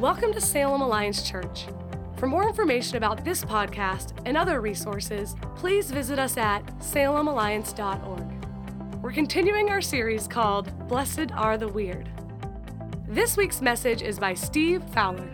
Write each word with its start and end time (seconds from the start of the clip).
Welcome 0.00 0.32
to 0.34 0.40
Salem 0.40 0.80
Alliance 0.80 1.28
Church. 1.28 1.66
For 2.18 2.28
more 2.28 2.46
information 2.46 2.98
about 2.98 3.24
this 3.24 3.44
podcast 3.44 4.12
and 4.26 4.36
other 4.36 4.60
resources, 4.60 5.34
please 5.56 5.90
visit 5.90 6.20
us 6.20 6.36
at 6.36 6.64
salemalliance.org. 6.78 9.02
We're 9.02 9.10
continuing 9.10 9.70
our 9.70 9.80
series 9.80 10.28
called 10.28 10.86
Blessed 10.86 11.32
Are 11.32 11.58
the 11.58 11.66
Weird. 11.66 12.08
This 13.08 13.36
week's 13.36 13.60
message 13.60 14.00
is 14.00 14.20
by 14.20 14.34
Steve 14.34 14.84
Fowler. 14.94 15.28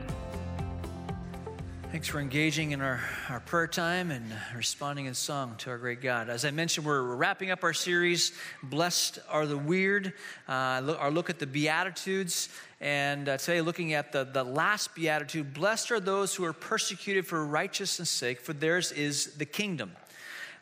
Thanks 1.94 2.08
for 2.08 2.18
engaging 2.18 2.72
in 2.72 2.80
our, 2.80 3.00
our 3.28 3.38
prayer 3.38 3.68
time 3.68 4.10
and 4.10 4.24
responding 4.56 5.06
in 5.06 5.14
song 5.14 5.54
to 5.58 5.70
our 5.70 5.78
great 5.78 6.00
God. 6.00 6.28
As 6.28 6.44
I 6.44 6.50
mentioned, 6.50 6.84
we're 6.84 7.02
wrapping 7.02 7.52
up 7.52 7.62
our 7.62 7.72
series, 7.72 8.32
Blessed 8.64 9.20
Are 9.30 9.46
the 9.46 9.56
Weird, 9.56 10.12
uh, 10.48 10.92
our 10.98 11.12
look 11.12 11.30
at 11.30 11.38
the 11.38 11.46
Beatitudes. 11.46 12.48
And 12.84 13.30
uh, 13.30 13.38
today, 13.38 13.62
looking 13.62 13.94
at 13.94 14.12
the, 14.12 14.24
the 14.24 14.44
last 14.44 14.94
Beatitude, 14.94 15.54
Blessed 15.54 15.90
are 15.90 16.00
those 16.00 16.34
who 16.34 16.44
are 16.44 16.52
persecuted 16.52 17.26
for 17.26 17.42
righteousness' 17.42 18.10
sake, 18.10 18.42
for 18.42 18.52
theirs 18.52 18.92
is 18.92 19.36
the 19.36 19.46
kingdom. 19.46 19.92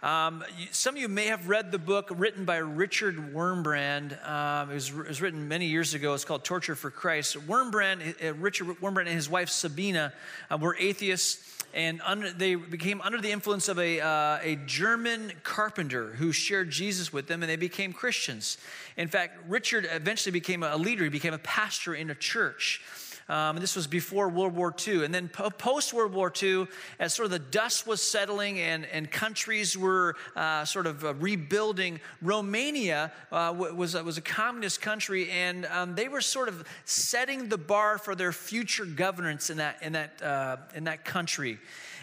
Um, 0.04 0.44
some 0.70 0.94
of 0.94 1.00
you 1.00 1.08
may 1.08 1.26
have 1.26 1.48
read 1.48 1.72
the 1.72 1.80
book 1.80 2.10
written 2.14 2.44
by 2.44 2.58
Richard 2.58 3.16
Wurmbrand. 3.34 4.24
Um, 4.24 4.70
it, 4.70 4.74
was, 4.74 4.90
it, 4.90 5.08
was, 5.08 5.20
written 5.20 5.48
many 5.48 5.66
years 5.66 5.94
ago. 5.94 6.14
It's 6.14 6.24
called 6.24 6.44
Torture 6.44 6.76
for 6.76 6.92
Christ. 6.92 7.36
Wurmbrand, 7.48 8.24
uh, 8.24 8.34
Richard 8.34 8.68
Wurmbrand 8.80 9.06
and 9.06 9.16
his 9.16 9.28
wife 9.28 9.48
Sabina 9.48 10.12
uh, 10.48 10.58
were 10.58 10.76
atheists 10.78 11.61
and 11.74 12.00
under, 12.04 12.30
they 12.32 12.54
became 12.54 13.00
under 13.00 13.20
the 13.20 13.30
influence 13.30 13.68
of 13.68 13.78
a, 13.78 14.00
uh, 14.00 14.38
a 14.42 14.56
German 14.66 15.32
carpenter 15.42 16.12
who 16.12 16.32
shared 16.32 16.70
Jesus 16.70 17.12
with 17.12 17.26
them, 17.26 17.42
and 17.42 17.50
they 17.50 17.56
became 17.56 17.92
Christians. 17.92 18.58
In 18.96 19.08
fact, 19.08 19.38
Richard 19.48 19.88
eventually 19.90 20.32
became 20.32 20.62
a 20.62 20.76
leader, 20.76 21.04
he 21.04 21.10
became 21.10 21.34
a 21.34 21.38
pastor 21.38 21.94
in 21.94 22.10
a 22.10 22.14
church. 22.14 22.82
Um, 23.28 23.56
this 23.56 23.76
was 23.76 23.86
before 23.86 24.28
World 24.28 24.54
War 24.54 24.74
II. 24.86 25.04
And 25.04 25.14
then 25.14 25.28
post 25.28 25.92
World 25.92 26.12
War 26.12 26.32
II, 26.42 26.66
as 26.98 27.14
sort 27.14 27.26
of 27.26 27.30
the 27.30 27.38
dust 27.38 27.86
was 27.86 28.02
settling 28.02 28.60
and, 28.60 28.84
and 28.86 29.10
countries 29.10 29.76
were 29.76 30.16
uh, 30.36 30.64
sort 30.64 30.86
of 30.86 31.04
uh, 31.04 31.14
rebuilding, 31.14 32.00
Romania 32.20 33.12
uh, 33.30 33.54
was, 33.56 33.94
was 33.94 34.18
a 34.18 34.22
communist 34.22 34.80
country, 34.80 35.30
and 35.30 35.66
um, 35.66 35.94
they 35.94 36.08
were 36.08 36.20
sort 36.20 36.48
of 36.48 36.64
setting 36.84 37.48
the 37.48 37.58
bar 37.58 37.98
for 37.98 38.14
their 38.14 38.32
future 38.32 38.84
governance 38.84 39.50
in 39.50 39.58
that, 39.58 39.82
in 39.82 39.92
that, 39.92 40.22
uh, 40.22 40.56
in 40.74 40.84
that 40.84 41.04
country. 41.04 41.58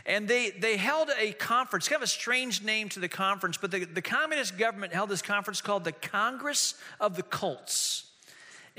And 0.06 0.28
they, 0.28 0.50
they 0.50 0.78
held 0.78 1.12
a 1.20 1.34
conference, 1.34 1.88
kind 1.88 1.98
of 1.98 2.04
a 2.04 2.08
strange 2.08 2.64
name 2.64 2.90
to 2.90 3.00
the 3.00 3.10
conference, 3.10 3.58
but 3.58 3.70
the, 3.70 3.86
the 3.86 4.02
communist 4.02 4.58
government 4.58 4.94
held 4.94 5.10
this 5.10 5.22
conference 5.22 5.62
called 5.62 5.84
the 5.84 5.92
Congress 5.92 6.76
of 7.00 7.16
the 7.16 7.24
Cults. 7.24 8.09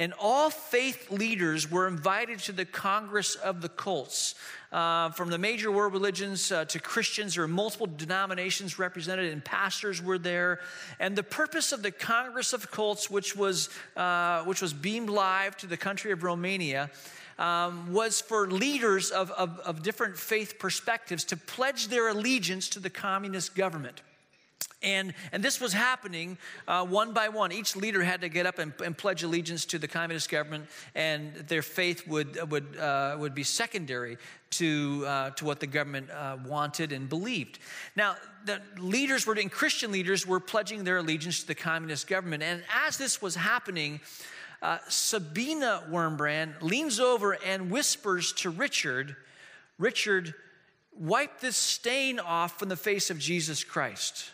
And 0.00 0.14
all 0.18 0.48
faith 0.48 1.10
leaders 1.10 1.70
were 1.70 1.86
invited 1.86 2.38
to 2.40 2.52
the 2.52 2.64
Congress 2.64 3.34
of 3.34 3.60
the 3.60 3.68
Cults. 3.68 4.34
Uh, 4.72 5.10
from 5.10 5.28
the 5.28 5.36
major 5.36 5.70
world 5.70 5.92
religions 5.92 6.50
uh, 6.50 6.64
to 6.64 6.78
Christians, 6.78 7.34
there 7.34 7.44
were 7.44 7.48
multiple 7.48 7.86
denominations 7.86 8.78
represented, 8.78 9.30
and 9.30 9.44
pastors 9.44 10.02
were 10.02 10.16
there. 10.16 10.60
And 11.00 11.14
the 11.14 11.22
purpose 11.22 11.72
of 11.72 11.82
the 11.82 11.90
Congress 11.90 12.54
of 12.54 12.70
Cults, 12.70 13.10
which 13.10 13.36
was, 13.36 13.68
uh, 13.94 14.42
which 14.44 14.62
was 14.62 14.72
beamed 14.72 15.10
live 15.10 15.54
to 15.58 15.66
the 15.66 15.76
country 15.76 16.12
of 16.12 16.22
Romania, 16.22 16.90
um, 17.38 17.92
was 17.92 18.22
for 18.22 18.50
leaders 18.50 19.10
of, 19.10 19.30
of, 19.32 19.58
of 19.60 19.82
different 19.82 20.16
faith 20.16 20.58
perspectives 20.58 21.24
to 21.24 21.36
pledge 21.36 21.88
their 21.88 22.08
allegiance 22.08 22.70
to 22.70 22.80
the 22.80 22.90
communist 22.90 23.54
government. 23.54 24.00
And, 24.82 25.12
and 25.32 25.42
this 25.42 25.60
was 25.60 25.74
happening 25.74 26.38
uh, 26.66 26.86
one 26.86 27.12
by 27.12 27.28
one. 27.28 27.52
Each 27.52 27.76
leader 27.76 28.02
had 28.02 28.22
to 28.22 28.30
get 28.30 28.46
up 28.46 28.58
and, 28.58 28.72
and, 28.82 28.96
pledge 28.96 29.22
allegiance 29.22 29.66
to 29.66 29.78
the 29.78 29.88
communist 29.88 30.30
government, 30.30 30.68
and 30.94 31.34
their 31.34 31.60
faith 31.60 32.06
would, 32.08 32.50
would, 32.50 32.78
uh, 32.78 33.16
would 33.18 33.34
be 33.34 33.42
secondary 33.42 34.16
to, 34.52 35.04
uh, 35.06 35.30
to 35.30 35.44
what 35.44 35.60
the 35.60 35.66
government 35.66 36.10
uh, 36.10 36.38
wanted 36.46 36.92
and 36.92 37.10
believed. 37.10 37.58
Now, 37.94 38.16
the 38.46 38.62
leaders 38.78 39.26
were, 39.26 39.34
and 39.34 39.52
Christian 39.52 39.92
leaders 39.92 40.26
were 40.26 40.40
pledging 40.40 40.84
their 40.84 40.96
allegiance 40.96 41.42
to 41.42 41.46
the 41.46 41.54
communist 41.54 42.06
government. 42.06 42.42
And 42.42 42.62
as 42.86 42.96
this 42.96 43.20
was 43.20 43.34
happening, 43.34 44.00
uh, 44.62 44.78
Sabina 44.88 45.84
Wurmbrand 45.90 46.62
leans 46.62 46.98
over 46.98 47.32
and 47.32 47.70
whispers 47.70 48.32
to 48.34 48.48
Richard, 48.48 49.14
Richard, 49.78 50.34
wipe 50.98 51.40
this 51.40 51.56
stain 51.56 52.18
off 52.18 52.58
from 52.58 52.70
the 52.70 52.76
face 52.76 53.10
of 53.10 53.18
Jesus 53.18 53.62
Christ 53.62 54.30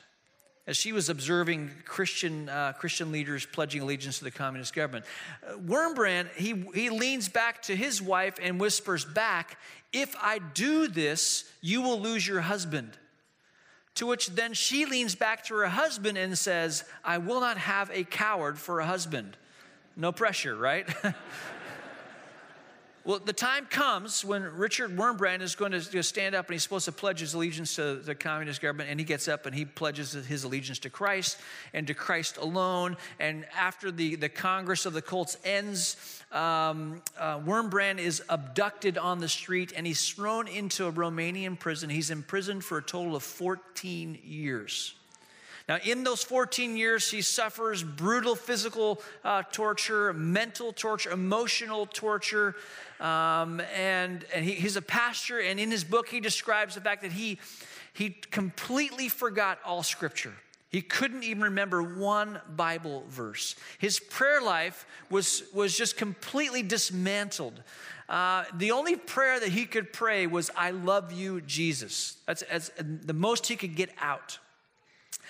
as 0.66 0.77
she 0.77 0.93
was 0.93 1.09
observing 1.09 1.71
Christian, 1.84 2.49
uh, 2.49 2.72
Christian 2.72 3.12
leaders 3.12 3.47
pledging 3.47 3.82
allegiance 3.82 4.19
to 4.19 4.25
the 4.25 4.31
communist 4.31 4.75
government. 4.75 5.04
Uh, 5.47 5.54
Wurmbrand, 5.59 6.32
he, 6.34 6.65
he 6.75 6.91
leans 6.91 7.28
back 7.28 7.62
to 7.62 7.77
his 7.77 8.03
wife 8.03 8.37
and 8.43 8.60
whispers 8.60 9.05
back, 9.05 9.59
If 9.93 10.16
I 10.21 10.38
do 10.38 10.88
this, 10.88 11.50
you 11.60 11.82
will 11.82 12.00
lose 12.00 12.26
your 12.26 12.41
husband. 12.41 12.91
To 13.97 14.06
which 14.06 14.28
then 14.28 14.53
she 14.53 14.84
leans 14.84 15.15
back 15.15 15.44
to 15.47 15.55
her 15.55 15.66
husband 15.66 16.19
and 16.19 16.37
says, 16.37 16.84
I 17.03 17.19
will 17.19 17.41
not 17.41 17.56
have 17.56 17.91
a 17.93 18.05
coward 18.05 18.59
for 18.59 18.81
a 18.81 18.87
husband. 18.87 19.37
No 19.97 20.12
pressure, 20.12 20.55
right? 20.55 20.87
Well, 23.06 23.21
the 23.25 23.33
time 23.33 23.67
comes 23.67 24.25
when 24.25 24.43
Richard 24.43 24.97
Wurmbrand 24.97 25.41
is 25.41 25.55
going 25.55 25.71
to 25.71 26.03
stand 26.03 26.34
up 26.34 26.47
and 26.47 26.55
he's 26.55 26.65
supposed 26.65 26.87
to 26.87 26.93
pledge 26.93 27.21
his 27.21 27.34
allegiance 27.34 27.77
to 27.77 27.94
the 27.94 28.17
communist 28.17 28.61
government, 28.61 28.91
and 28.91 28.99
he 28.99 29.06
gets 29.06 29.28
up 29.28 29.47
and 29.47 29.55
he 29.55 29.65
pledges 29.65 30.11
his 30.11 30.43
allegiance 30.43 30.81
to 30.81 30.91
Christ 30.91 31.39
and 31.72 31.87
to 31.87 31.94
Christ 31.94 32.37
alone. 32.37 32.97
And 33.21 33.47
after 33.56 33.93
the, 33.93 34.17
the 34.17 34.28
Congress 34.28 34.87
of 34.87 34.93
the 34.93 35.03
Cults 35.03 35.39
ends, 35.44 36.21
um, 36.33 37.00
uh, 37.17 37.39
Wurmbrand 37.39 37.99
is 37.99 38.25
abducted 38.28 38.99
on 38.99 39.21
the 39.21 39.28
street 39.28 39.73
and 39.77 39.87
he's 39.87 40.09
thrown 40.09 40.49
into 40.49 40.88
a 40.88 40.93
Romanian 40.93 41.56
prison. 41.56 41.88
He's 41.88 42.11
imprisoned 42.11 42.65
for 42.65 42.78
a 42.78 42.83
total 42.83 43.15
of 43.15 43.23
14 43.23 44.19
years. 44.25 44.97
Now, 45.69 45.78
in 45.84 46.04
those 46.04 46.22
14 46.22 46.77
years, 46.77 47.10
he 47.10 47.22
suffers 47.22 47.82
brutal 47.82 48.37
physical 48.37 49.03
uh, 49.25 49.43
torture, 49.50 50.12
mental 50.12 50.72
torture, 50.72 51.10
emotional 51.10 51.87
torture. 51.87 52.54
Um, 53.00 53.60
and 53.75 54.25
and 54.32 54.44
he, 54.44 54.53
he's 54.53 54.76
a 54.76 54.82
pastor, 54.82 55.41
and 55.41 55.59
in 55.59 55.71
his 55.71 55.82
book, 55.82 56.09
he 56.09 56.21
describes 56.21 56.76
the 56.76 56.81
fact 56.81 57.03
that 57.03 57.12
he, 57.12 57.38
he 57.93 58.10
completely 58.10 59.09
forgot 59.09 59.59
all 59.65 59.82
scripture. 59.82 60.32
He 60.69 60.82
couldn't 60.82 61.25
even 61.25 61.43
remember 61.43 61.82
one 61.82 62.41
Bible 62.55 63.05
verse. 63.09 63.56
His 63.78 63.99
prayer 63.99 64.41
life 64.41 64.87
was, 65.10 65.43
was 65.55 65.76
just 65.76 65.97
completely 65.97 66.62
dismantled. 66.62 67.62
Uh, 68.09 68.44
the 68.55 68.72
only 68.72 68.97
prayer 68.97 69.41
that 69.41 69.49
he 69.49 69.65
could 69.65 69.93
pray 69.93 70.26
was, 70.26 70.50
I 70.56 70.71
love 70.71 71.12
you, 71.12 71.41
Jesus. 71.41 72.16
That's, 72.26 72.43
that's 72.50 72.71
the 72.78 73.15
most 73.15 73.47
he 73.47 73.56
could 73.56 73.75
get 73.75 73.91
out. 74.00 74.38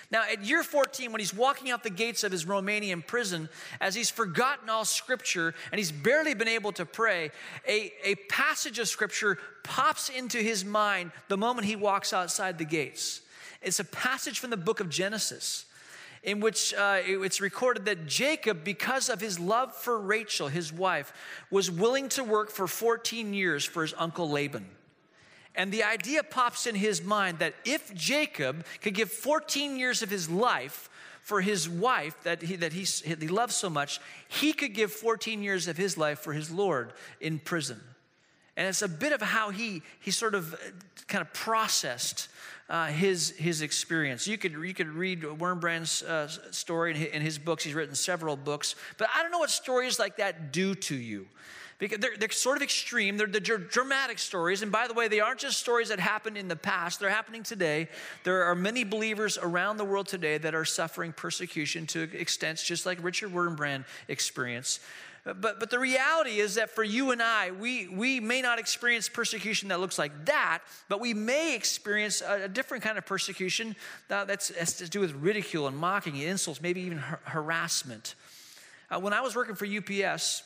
Now, 0.09 0.23
at 0.23 0.43
year 0.45 0.63
14, 0.63 1.11
when 1.11 1.19
he's 1.19 1.33
walking 1.33 1.69
out 1.69 1.83
the 1.83 1.89
gates 1.89 2.23
of 2.23 2.31
his 2.31 2.45
Romanian 2.45 3.05
prison, 3.05 3.49
as 3.81 3.93
he's 3.93 4.09
forgotten 4.09 4.69
all 4.69 4.85
scripture 4.85 5.53
and 5.71 5.79
he's 5.79 5.91
barely 5.91 6.33
been 6.33 6.47
able 6.47 6.71
to 6.73 6.85
pray, 6.85 7.31
a, 7.67 7.91
a 8.03 8.15
passage 8.29 8.79
of 8.79 8.87
scripture 8.87 9.37
pops 9.63 10.07
into 10.07 10.37
his 10.37 10.63
mind 10.63 11.11
the 11.27 11.37
moment 11.37 11.67
he 11.67 11.75
walks 11.75 12.13
outside 12.13 12.57
the 12.57 12.65
gates. 12.65 13.21
It's 13.61 13.81
a 13.81 13.85
passage 13.85 14.39
from 14.39 14.49
the 14.49 14.57
book 14.57 14.79
of 14.79 14.89
Genesis 14.89 15.65
in 16.23 16.39
which 16.39 16.73
uh, 16.73 16.99
it's 17.03 17.41
recorded 17.41 17.85
that 17.85 18.05
Jacob, 18.07 18.63
because 18.63 19.09
of 19.09 19.21
his 19.21 19.39
love 19.39 19.73
for 19.75 19.99
Rachel, 19.99 20.47
his 20.47 20.73
wife, 20.73 21.13
was 21.51 21.69
willing 21.69 22.09
to 22.09 22.23
work 22.23 22.49
for 22.49 22.67
14 22.67 23.33
years 23.33 23.63
for 23.63 23.81
his 23.81 23.93
uncle 23.97 24.29
Laban. 24.29 24.65
And 25.57 25.71
the 25.71 25.83
idea 25.83 26.21
pops 26.21 26.67
in 26.67 26.75
his 26.75 27.03
mind 27.03 27.39
that 27.39 27.55
if 27.65 27.93
Jacob 27.95 28.63
could 28.81 28.93
give 28.93 29.11
14 29.11 29.77
years 29.77 30.03
of 30.03 30.09
his 30.09 30.29
life 30.29 30.89
for 31.23 31.41
his 31.41 31.67
wife 31.67 32.15
that 32.23 32.43
he, 32.43 32.55
that 32.57 32.71
he, 32.71 32.83
he 32.83 33.27
loves 33.27 33.55
so 33.55 33.69
much, 33.69 33.99
he 34.27 34.53
could 34.53 34.73
give 34.73 34.91
14 34.91 35.41
years 35.41 35.67
of 35.67 35.75
his 35.75 35.97
life 35.97 36.19
for 36.19 36.31
his 36.31 36.51
Lord 36.51 36.93
in 37.19 37.39
prison. 37.39 37.81
And 38.55 38.67
it's 38.67 38.83
a 38.83 38.87
bit 38.87 39.11
of 39.11 39.21
how 39.21 39.49
he, 39.49 39.81
he 39.99 40.11
sort 40.11 40.35
of 40.35 40.53
uh, 40.53 40.57
kind 41.07 41.21
of 41.21 41.33
processed 41.33 42.29
uh, 42.69 42.87
his, 42.87 43.31
his 43.31 43.61
experience. 43.61 44.27
You 44.27 44.37
could, 44.37 44.53
you 44.53 44.73
could 44.73 44.89
read 44.89 45.21
Wurmbrand's 45.21 46.03
uh, 46.03 46.27
story 46.51 47.11
in 47.11 47.21
his 47.21 47.37
books. 47.37 47.63
He's 47.63 47.73
written 47.73 47.95
several 47.95 48.35
books. 48.35 48.75
But 48.97 49.09
I 49.15 49.21
don't 49.21 49.31
know 49.31 49.39
what 49.39 49.49
stories 49.49 49.99
like 49.99 50.17
that 50.17 50.51
do 50.51 50.75
to 50.75 50.95
you. 50.95 51.27
Because 51.79 51.99
they're, 51.99 52.17
they're 52.17 52.31
sort 52.31 52.57
of 52.57 52.63
extreme. 52.63 53.17
They're 53.17 53.27
the 53.27 53.39
dramatic 53.39 54.17
stories. 54.17 54.63
And 54.63 54.71
by 54.71 54.87
the 54.87 54.95
way, 54.95 55.07
they 55.07 55.19
aren't 55.19 55.39
just 55.39 55.59
stories 55.59 55.89
that 55.89 55.99
happened 55.99 56.35
in 56.35 56.47
the 56.47 56.55
past, 56.55 56.99
they're 56.99 57.09
happening 57.09 57.43
today. 57.43 57.87
There 58.23 58.43
are 58.45 58.55
many 58.55 58.83
believers 58.83 59.37
around 59.37 59.77
the 59.77 59.85
world 59.85 60.07
today 60.07 60.39
that 60.39 60.55
are 60.55 60.65
suffering 60.65 61.13
persecution 61.13 61.85
to 61.87 62.09
extents 62.13 62.63
just 62.63 62.85
like 62.85 63.03
Richard 63.03 63.31
Wurmbrand 63.31 63.85
experienced. 64.07 64.81
But, 65.35 65.59
but 65.59 65.69
the 65.69 65.79
reality 65.79 66.39
is 66.39 66.55
that 66.55 66.69
for 66.69 66.83
you 66.83 67.11
and 67.11 67.21
I, 67.21 67.51
we, 67.51 67.87
we 67.89 68.19
may 68.19 68.41
not 68.41 68.59
experience 68.59 69.09
persecution 69.09 69.69
that 69.69 69.79
looks 69.79 69.99
like 69.99 70.25
that, 70.25 70.59
but 70.87 71.01
we 71.01 71.13
may 71.13 71.53
experience 71.53 72.21
a, 72.21 72.43
a 72.43 72.47
different 72.47 72.83
kind 72.83 72.97
of 72.97 73.05
persecution 73.05 73.75
that, 74.07 74.27
that's 74.27 74.55
has 74.55 74.77
to 74.77 74.89
do 74.89 75.01
with 75.01 75.13
ridicule 75.15 75.67
and 75.67 75.75
mocking, 75.75 76.13
and 76.13 76.23
insults, 76.23 76.61
maybe 76.61 76.81
even 76.81 76.99
har- 76.99 77.19
harassment. 77.25 78.15
Uh, 78.89 78.99
when 78.99 79.11
I 79.11 79.19
was 79.19 79.35
working 79.35 79.55
for 79.55 79.65
UPS, 79.65 80.43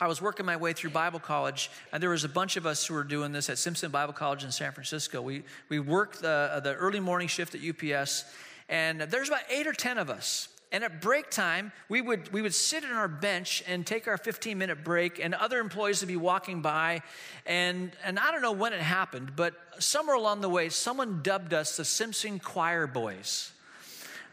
I 0.00 0.08
was 0.08 0.20
working 0.20 0.46
my 0.46 0.56
way 0.56 0.72
through 0.72 0.90
Bible 0.90 1.20
college, 1.20 1.70
and 1.92 2.02
there 2.02 2.10
was 2.10 2.24
a 2.24 2.28
bunch 2.28 2.56
of 2.56 2.66
us 2.66 2.86
who 2.86 2.94
were 2.94 3.04
doing 3.04 3.32
this 3.32 3.50
at 3.50 3.58
Simpson 3.58 3.90
Bible 3.90 4.14
College 4.14 4.42
in 4.42 4.50
San 4.50 4.72
Francisco. 4.72 5.20
We, 5.20 5.42
we 5.68 5.78
worked 5.78 6.22
the, 6.22 6.50
uh, 6.52 6.60
the 6.60 6.74
early 6.74 7.00
morning 7.00 7.28
shift 7.28 7.54
at 7.54 7.60
UPS, 7.60 8.24
and 8.68 9.02
there's 9.02 9.28
about 9.28 9.42
eight 9.50 9.66
or 9.66 9.72
10 9.72 9.98
of 9.98 10.10
us. 10.10 10.48
And 10.72 10.82
at 10.82 11.00
break 11.00 11.30
time, 11.30 11.70
we 11.88 12.00
would, 12.00 12.32
we 12.32 12.42
would 12.42 12.54
sit 12.54 12.82
on 12.84 12.90
our 12.90 13.06
bench 13.06 13.62
and 13.68 13.86
take 13.86 14.08
our 14.08 14.18
15 14.18 14.58
minute 14.58 14.82
break, 14.82 15.20
and 15.22 15.32
other 15.32 15.60
employees 15.60 16.00
would 16.00 16.08
be 16.08 16.16
walking 16.16 16.62
by. 16.62 17.02
And, 17.46 17.92
and 18.04 18.18
I 18.18 18.32
don't 18.32 18.42
know 18.42 18.52
when 18.52 18.72
it 18.72 18.80
happened, 18.80 19.36
but 19.36 19.54
somewhere 19.78 20.16
along 20.16 20.40
the 20.40 20.48
way, 20.48 20.70
someone 20.70 21.20
dubbed 21.22 21.54
us 21.54 21.76
the 21.76 21.84
Simpson 21.84 22.40
Choir 22.40 22.88
Boys. 22.88 23.52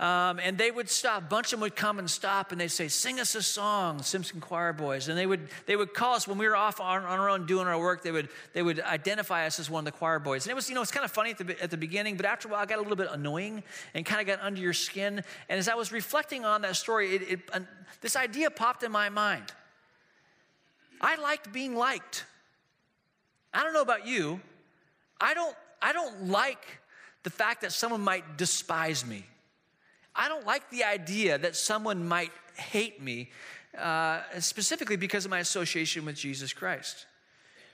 Um, 0.01 0.39
and 0.39 0.57
they 0.57 0.71
would 0.71 0.89
stop. 0.89 1.21
A 1.21 1.25
bunch 1.27 1.48
of 1.48 1.51
them 1.51 1.59
would 1.62 1.75
come 1.75 2.00
and 2.00 2.09
stop, 2.09 2.51
and 2.51 2.59
they'd 2.59 2.69
say, 2.69 2.88
"Sing 2.88 3.19
us 3.19 3.36
a 3.36 3.44
song, 3.44 4.01
Simpson 4.01 4.42
Choir 4.42 4.74
Boys." 4.74 5.07
And 5.07 5.15
they 5.15 5.27
would 5.27 5.48
they 5.68 5.75
would 5.75 5.94
call 5.94 6.15
us 6.15 6.27
when 6.27 6.39
we 6.39 6.48
were 6.48 6.56
off 6.56 6.81
on, 6.81 7.03
on, 7.03 7.19
our 7.19 7.30
own 7.30 7.45
doing 7.45 7.68
our 7.68 7.80
work. 7.80 8.01
They 8.01 8.12
would 8.12 8.30
they 8.53 8.63
would 8.63 8.80
identify 8.80 9.45
us 9.45 9.59
as 9.59 9.69
one 9.69 9.81
of 9.81 9.86
the 9.86 9.92
choir 9.92 10.18
boys. 10.18 10.45
And 10.45 10.51
it 10.51 10.56
was 10.56 10.68
you 10.69 10.74
know 10.74 10.81
it's 10.81 10.89
kind 10.89 11.06
of 11.06 11.12
funny 11.12 11.30
at 11.30 11.38
the 11.38 11.62
at 11.62 11.69
the 11.69 11.77
beginning, 11.77 12.18
but 12.18 12.25
after 12.25 12.48
a 12.48 12.51
while, 12.51 12.63
it 12.63 12.69
got 12.69 12.80
a 12.80 12.81
little 12.81 12.95
bit 12.95 13.09
annoying 13.12 13.62
and 13.94 14.03
kind 14.03 14.19
of 14.19 14.25
got 14.25 14.44
under 14.44 14.59
your 14.59 14.74
skin. 14.74 15.24
And 15.50 15.59
as 15.59 15.68
I 15.68 15.75
was 15.75 15.92
reflecting 15.92 16.45
on 16.45 16.63
that 16.63 16.77
story, 16.77 17.18
it, 17.18 17.21
it, 17.31 17.51
this 18.01 18.15
idea 18.15 18.50
popped 18.50 18.81
in 18.81 18.92
my 18.92 19.09
mind. 19.09 19.53
I 21.00 21.15
liked 21.18 21.53
being 21.53 21.75
liked. 21.75 22.25
I 23.53 23.63
don't 23.63 23.74
know 23.74 23.83
about 23.83 24.07
you. 24.07 24.42
I 25.19 25.36
don't 25.36 25.56
I 25.80 25.94
don't 25.94 26.30
like 26.30 26.65
the 27.21 27.30
fact 27.30 27.62
that 27.62 27.71
someone 27.71 28.01
might 28.01 28.36
despise 28.38 29.06
me. 29.06 29.25
I 30.16 30.28
don't 30.28 30.46
like 30.46 30.69
the 30.69 30.84
idea 30.84 31.38
that 31.38 31.56
someone 31.56 32.08
might 32.08 32.31
hate 32.56 33.02
me, 33.02 33.30
uh, 33.78 34.22
specifically 34.40 34.98
because 34.98 35.25
of 35.25 35.31
my 35.31 35.40
association 35.40 36.06
with 36.06 36.16
Jesus 36.16 36.54
Christ. 36.54 37.06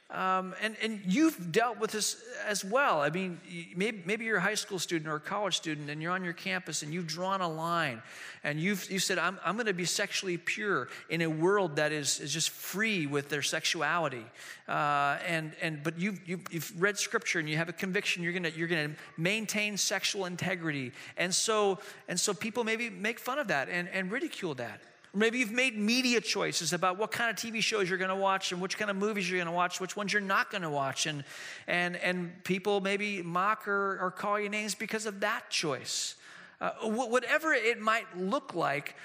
Um, 0.09 0.55
and, 0.61 0.77
and 0.81 1.01
you've 1.05 1.51
dealt 1.51 1.79
with 1.79 1.91
this 1.91 2.23
as 2.47 2.63
well. 2.63 3.01
I 3.01 3.09
mean, 3.09 3.41
maybe, 3.75 4.01
maybe 4.05 4.23
you're 4.23 4.37
a 4.37 4.41
high 4.41 4.53
school 4.53 4.79
student 4.79 5.09
or 5.09 5.15
a 5.15 5.19
college 5.19 5.57
student 5.57 5.89
and 5.89 6.01
you're 6.01 6.13
on 6.13 6.23
your 6.23 6.33
campus 6.33 6.81
and 6.81 6.93
you've 6.93 7.07
drawn 7.07 7.41
a 7.41 7.49
line 7.49 8.01
and 8.45 8.57
you've 8.57 8.89
you 8.89 8.99
said, 8.99 9.17
I'm, 9.17 9.37
I'm 9.43 9.55
going 9.55 9.65
to 9.65 9.73
be 9.73 9.83
sexually 9.83 10.37
pure 10.37 10.87
in 11.09 11.21
a 11.23 11.27
world 11.27 11.75
that 11.75 11.91
is, 11.91 12.21
is 12.21 12.31
just 12.31 12.51
free 12.51 13.05
with 13.05 13.27
their 13.27 13.41
sexuality. 13.41 14.23
Uh, 14.69 15.17
and, 15.27 15.51
and, 15.61 15.83
but 15.83 15.99
you've, 15.99 16.25
you've, 16.25 16.43
you've 16.51 16.81
read 16.81 16.97
scripture 16.97 17.39
and 17.39 17.49
you 17.49 17.57
have 17.57 17.67
a 17.67 17.73
conviction 17.73 18.23
you're 18.23 18.31
going 18.31 18.49
you're 18.55 18.67
to 18.69 18.91
maintain 19.17 19.75
sexual 19.75 20.23
integrity. 20.23 20.93
And 21.17 21.35
so, 21.35 21.79
and 22.07 22.17
so 22.17 22.33
people 22.33 22.63
maybe 22.63 22.89
make 22.89 23.19
fun 23.19 23.39
of 23.39 23.49
that 23.49 23.67
and, 23.67 23.89
and 23.89 24.09
ridicule 24.09 24.55
that. 24.55 24.79
Maybe 25.13 25.39
you've 25.39 25.51
made 25.51 25.77
media 25.77 26.21
choices 26.21 26.73
about 26.73 26.97
what 26.97 27.11
kind 27.11 27.29
of 27.29 27.35
TV 27.35 27.61
shows 27.61 27.89
you're 27.89 27.97
going 27.97 28.09
to 28.09 28.15
watch 28.15 28.51
and 28.51 28.61
which 28.61 28.77
kind 28.77 28.91
of 28.91 28.97
movies 28.97 29.29
you're 29.29 29.37
going 29.37 29.47
to 29.47 29.53
watch, 29.53 29.79
which 29.79 29.95
ones 29.95 30.13
you're 30.13 30.21
not 30.21 30.51
going 30.51 30.61
to 30.61 30.69
watch. 30.69 31.05
And, 31.05 31.23
and, 31.67 31.95
and 31.95 32.43
people 32.43 32.81
maybe 32.81 33.21
mock 33.23 33.67
or, 33.67 33.99
or 34.01 34.11
call 34.11 34.39
you 34.39 34.49
names 34.49 34.75
because 34.75 35.05
of 35.05 35.21
that 35.21 35.49
choice. 35.49 36.15
Uh, 36.59 36.71
whatever 36.81 37.53
it 37.53 37.79
might 37.79 38.05
look 38.17 38.55
like, 38.55 38.95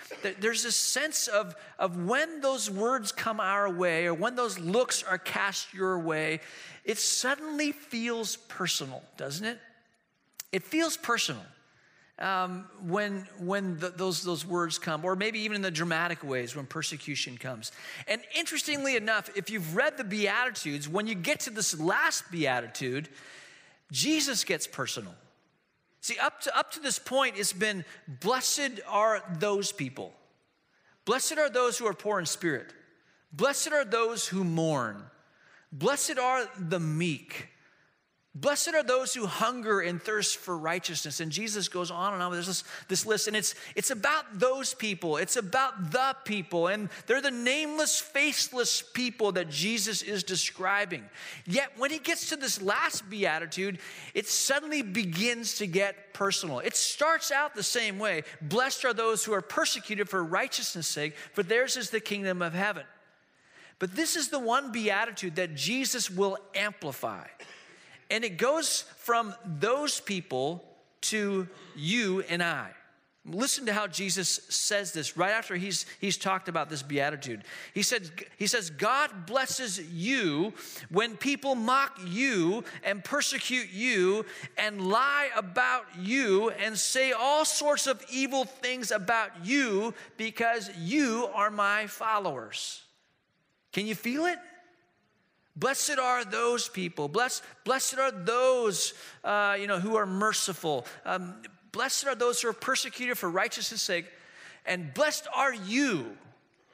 there's 0.40 0.64
a 0.64 0.72
sense 0.72 1.28
of, 1.28 1.54
of 1.78 2.02
when 2.04 2.40
those 2.40 2.70
words 2.70 3.12
come 3.12 3.40
our 3.40 3.68
way 3.68 4.06
or 4.06 4.14
when 4.14 4.34
those 4.36 4.58
looks 4.58 5.02
are 5.02 5.18
cast 5.18 5.74
your 5.74 5.98
way, 5.98 6.40
it 6.84 6.98
suddenly 6.98 7.70
feels 7.72 8.36
personal, 8.36 9.02
doesn't 9.18 9.44
it? 9.44 9.58
It 10.50 10.62
feels 10.62 10.96
personal 10.96 11.42
um, 12.22 12.66
when, 12.86 13.26
when 13.38 13.78
the, 13.78 13.90
those, 13.90 14.22
those 14.22 14.46
words 14.46 14.78
come, 14.78 15.04
or 15.04 15.16
maybe 15.16 15.40
even 15.40 15.56
in 15.56 15.62
the 15.62 15.70
dramatic 15.70 16.22
ways 16.22 16.54
when 16.54 16.66
persecution 16.66 17.36
comes. 17.36 17.72
And 18.06 18.22
interestingly 18.38 18.96
enough, 18.96 19.28
if 19.36 19.50
you've 19.50 19.74
read 19.74 19.96
the 19.96 20.04
Beatitudes, 20.04 20.88
when 20.88 21.06
you 21.06 21.14
get 21.14 21.40
to 21.40 21.50
this 21.50 21.78
last 21.78 22.30
Beatitude, 22.30 23.08
Jesus 23.90 24.44
gets 24.44 24.66
personal. 24.66 25.14
See, 26.00 26.18
up 26.18 26.40
to, 26.42 26.56
up 26.56 26.72
to 26.72 26.80
this 26.80 26.98
point, 26.98 27.34
it's 27.36 27.52
been 27.52 27.84
blessed 28.06 28.80
are 28.88 29.22
those 29.38 29.72
people. 29.72 30.12
Blessed 31.04 31.38
are 31.38 31.50
those 31.50 31.76
who 31.76 31.86
are 31.86 31.94
poor 31.94 32.20
in 32.20 32.26
spirit. 32.26 32.72
Blessed 33.32 33.72
are 33.72 33.84
those 33.84 34.26
who 34.26 34.44
mourn. 34.44 35.02
Blessed 35.72 36.18
are 36.18 36.48
the 36.58 36.80
meek. 36.80 37.48
Blessed 38.34 38.72
are 38.74 38.82
those 38.82 39.12
who 39.12 39.26
hunger 39.26 39.80
and 39.80 40.00
thirst 40.00 40.38
for 40.38 40.56
righteousness. 40.56 41.20
And 41.20 41.30
Jesus 41.30 41.68
goes 41.68 41.90
on 41.90 42.14
and 42.14 42.22
on. 42.22 42.32
There's 42.32 42.46
this, 42.46 42.64
this 42.88 43.04
list, 43.04 43.28
and 43.28 43.36
it's, 43.36 43.54
it's 43.76 43.90
about 43.90 44.24
those 44.38 44.72
people. 44.72 45.18
It's 45.18 45.36
about 45.36 45.92
the 45.92 46.16
people. 46.24 46.68
And 46.68 46.88
they're 47.06 47.20
the 47.20 47.30
nameless, 47.30 48.00
faceless 48.00 48.80
people 48.80 49.32
that 49.32 49.50
Jesus 49.50 50.00
is 50.00 50.24
describing. 50.24 51.04
Yet, 51.44 51.72
when 51.76 51.90
he 51.90 51.98
gets 51.98 52.30
to 52.30 52.36
this 52.36 52.62
last 52.62 53.08
beatitude, 53.10 53.78
it 54.14 54.26
suddenly 54.26 54.80
begins 54.80 55.58
to 55.58 55.66
get 55.66 56.14
personal. 56.14 56.60
It 56.60 56.74
starts 56.74 57.30
out 57.32 57.54
the 57.54 57.62
same 57.62 57.98
way 57.98 58.22
Blessed 58.40 58.86
are 58.86 58.94
those 58.94 59.24
who 59.24 59.34
are 59.34 59.42
persecuted 59.42 60.08
for 60.08 60.24
righteousness' 60.24 60.86
sake, 60.86 61.16
for 61.34 61.42
theirs 61.42 61.76
is 61.76 61.90
the 61.90 62.00
kingdom 62.00 62.40
of 62.40 62.54
heaven. 62.54 62.84
But 63.78 63.94
this 63.94 64.16
is 64.16 64.28
the 64.28 64.38
one 64.38 64.72
beatitude 64.72 65.36
that 65.36 65.54
Jesus 65.54 66.10
will 66.10 66.38
amplify. 66.54 67.26
And 68.12 68.24
it 68.24 68.36
goes 68.36 68.84
from 68.98 69.34
those 69.44 69.98
people 69.98 70.62
to 71.00 71.48
you 71.74 72.20
and 72.28 72.42
I. 72.42 72.68
Listen 73.24 73.66
to 73.66 73.72
how 73.72 73.86
Jesus 73.86 74.28
says 74.50 74.92
this 74.92 75.16
right 75.16 75.30
after 75.30 75.54
he's, 75.54 75.86
he's 75.98 76.18
talked 76.18 76.48
about 76.48 76.68
this 76.68 76.82
beatitude. 76.82 77.42
He, 77.72 77.82
said, 77.82 78.10
he 78.36 78.46
says, 78.46 78.68
God 78.68 79.26
blesses 79.26 79.80
you 79.80 80.52
when 80.90 81.16
people 81.16 81.54
mock 81.54 81.98
you 82.04 82.64
and 82.84 83.02
persecute 83.02 83.70
you 83.72 84.26
and 84.58 84.88
lie 84.88 85.30
about 85.34 85.84
you 85.98 86.50
and 86.50 86.76
say 86.76 87.12
all 87.12 87.46
sorts 87.46 87.86
of 87.86 88.04
evil 88.12 88.44
things 88.44 88.90
about 88.90 89.46
you 89.46 89.94
because 90.18 90.68
you 90.76 91.30
are 91.32 91.50
my 91.50 91.86
followers. 91.86 92.82
Can 93.72 93.86
you 93.86 93.94
feel 93.94 94.26
it? 94.26 94.38
Blessed 95.54 95.98
are 95.98 96.24
those 96.24 96.68
people. 96.68 97.08
Blessed, 97.08 97.42
blessed 97.64 97.98
are 97.98 98.10
those 98.10 98.94
uh, 99.22 99.56
you 99.58 99.66
know, 99.66 99.78
who 99.78 99.96
are 99.96 100.06
merciful. 100.06 100.86
Um, 101.04 101.34
blessed 101.72 102.06
are 102.06 102.14
those 102.14 102.40
who 102.40 102.48
are 102.48 102.54
persecuted 102.54 103.18
for 103.18 103.28
righteousness' 103.28 103.82
sake. 103.82 104.06
And 104.64 104.94
blessed 104.94 105.26
are 105.34 105.52
you 105.52 106.16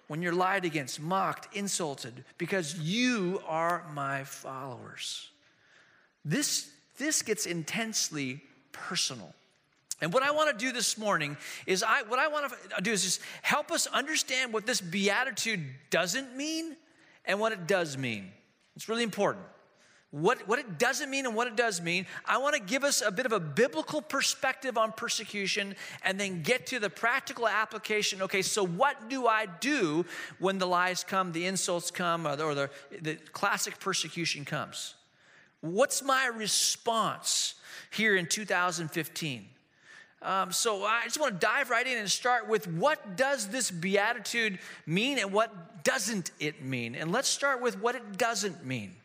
when 0.07 0.23
you're 0.23 0.33
lied 0.33 0.65
against, 0.65 1.01
mocked, 1.01 1.55
insulted, 1.57 2.25
because 2.39 2.79
you 2.79 3.43
are 3.47 3.85
my 3.95 4.25
followers. 4.25 5.29
This, 6.25 6.71
this 6.99 7.23
gets 7.23 7.47
intensely 7.47 8.41
personal. 8.73 9.35
And 10.01 10.13
what 10.13 10.23
I 10.23 10.31
want 10.31 10.57
to 10.57 10.65
do 10.65 10.73
this 10.73 10.97
morning 10.97 11.37
is 11.67 11.83
I 11.83 12.03
what 12.03 12.21
I 12.21 12.29
want 12.29 12.53
to 12.77 12.83
do 12.83 12.93
is 12.93 13.03
just 13.03 13.21
help 13.43 13.73
us 13.73 13.89
understand 13.89 14.53
what 14.53 14.65
this 14.65 14.81
beatitude 14.81 15.61
doesn't 15.91 16.37
mean 16.37 16.77
and 17.25 17.41
what 17.41 17.51
it 17.51 17.67
does 17.67 17.99
mean. 17.99 18.31
It's 18.79 18.89
really 18.89 19.03
important. 19.03 19.45
What, 20.13 20.47
what 20.47 20.61
it 20.61 20.79
doesn't 20.79 21.11
mean 21.11 21.27
and 21.27 21.35
what 21.35 21.49
it 21.49 21.57
does 21.57 21.81
mean. 21.81 22.07
I 22.25 22.39
want 22.39 22.55
to 22.55 22.61
give 22.61 22.85
us 22.85 23.03
a 23.05 23.11
bit 23.11 23.27
of 23.27 23.33
a 23.33 23.41
biblical 23.41 24.01
perspective 24.01 24.79
on 24.79 24.93
persecution 24.93 25.75
and 26.05 26.19
then 26.19 26.43
get 26.43 26.69
to 26.69 26.79
the 26.79 26.89
practical 26.89 27.49
application. 27.49 28.23
Okay, 28.23 28.41
so 28.41 28.65
what 28.65 29.11
do 29.11 29.27
I 29.27 29.47
do 29.47 30.07
when 30.39 30.59
the 30.59 30.67
lies 30.69 31.03
come, 31.03 31.33
the 31.33 31.45
insults 31.45 31.91
come, 31.91 32.25
or 32.25 32.37
the, 32.37 32.45
or 32.45 32.55
the, 32.55 32.71
the 33.03 33.15
classic 33.33 33.81
persecution 33.81 34.45
comes? 34.45 34.95
What's 35.61 36.01
my 36.01 36.27
response 36.27 37.57
here 37.91 38.15
in 38.15 38.27
2015? 38.27 39.45
Um, 40.21 40.51
so 40.51 40.85
I 40.85 41.05
just 41.05 41.21
want 41.21 41.41
to 41.41 41.47
dive 41.47 41.71
right 41.71 41.87
in 41.87 41.97
and 41.97 42.11
start 42.11 42.49
with 42.49 42.67
what 42.67 43.17
does 43.17 43.49
this 43.49 43.71
beatitude 43.71 44.59
mean 44.85 45.19
and 45.19 45.33
what 45.33 45.85
doesn't 45.85 46.33
it 46.41 46.63
mean? 46.63 46.97
And 46.97 47.13
let's 47.13 47.29
start 47.29 47.63
with 47.63 47.81
what 47.81 47.95
it 47.95 48.19
doesn't 48.19 48.65
mean. 48.65 48.97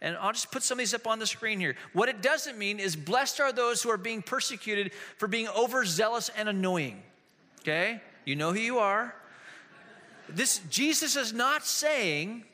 And 0.00 0.16
I'll 0.16 0.32
just 0.32 0.50
put 0.50 0.62
some 0.62 0.76
of 0.76 0.78
these 0.80 0.94
up 0.94 1.06
on 1.06 1.18
the 1.18 1.26
screen 1.26 1.60
here. 1.60 1.76
What 1.92 2.08
it 2.08 2.22
doesn't 2.22 2.58
mean 2.58 2.80
is 2.80 2.96
blessed 2.96 3.40
are 3.40 3.52
those 3.52 3.82
who 3.82 3.90
are 3.90 3.96
being 3.96 4.22
persecuted 4.22 4.92
for 5.16 5.28
being 5.28 5.48
overzealous 5.48 6.28
and 6.36 6.48
annoying. 6.48 7.02
Okay? 7.60 8.00
You 8.24 8.36
know 8.36 8.52
who 8.52 8.58
you 8.60 8.78
are. 8.78 9.14
This 10.28 10.60
Jesus 10.70 11.16
is 11.16 11.32
not 11.32 11.66
saying 11.66 12.44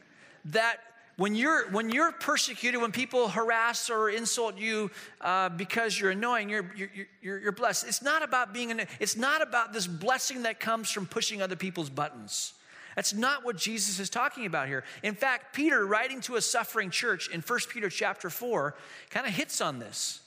that 0.46 0.80
when 1.18 1.34
you're 1.34 1.68
when 1.72 1.90
you're 1.90 2.12
persecuted, 2.12 2.80
when 2.80 2.92
people 2.92 3.28
harass 3.28 3.90
or 3.90 4.08
insult 4.08 4.56
you 4.56 4.88
uh, 5.20 5.48
because 5.48 5.98
you're 5.98 6.12
annoying, 6.12 6.48
you're, 6.48 6.72
you're, 6.76 6.88
you're, 7.20 7.38
you're 7.40 7.52
blessed. 7.52 7.88
It's 7.88 8.02
not 8.02 8.22
about 8.22 8.54
being 8.54 8.70
an, 8.70 8.86
it's 9.00 9.16
not 9.16 9.42
about 9.42 9.72
this 9.72 9.88
blessing 9.88 10.44
that 10.44 10.60
comes 10.60 10.90
from 10.90 11.06
pushing 11.06 11.42
other 11.42 11.56
people's 11.56 11.90
buttons. 11.90 12.54
That's 12.94 13.12
not 13.12 13.44
what 13.44 13.56
Jesus 13.56 13.98
is 13.98 14.08
talking 14.08 14.46
about 14.46 14.68
here. 14.68 14.84
In 15.02 15.16
fact, 15.16 15.54
Peter, 15.54 15.84
writing 15.84 16.20
to 16.22 16.36
a 16.36 16.40
suffering 16.40 16.88
church 16.88 17.28
in 17.30 17.40
1 17.40 17.58
Peter 17.68 17.90
chapter 17.90 18.30
4, 18.30 18.76
kind 19.10 19.26
of 19.26 19.32
hits 19.32 19.60
on 19.60 19.80
this. 19.80 20.20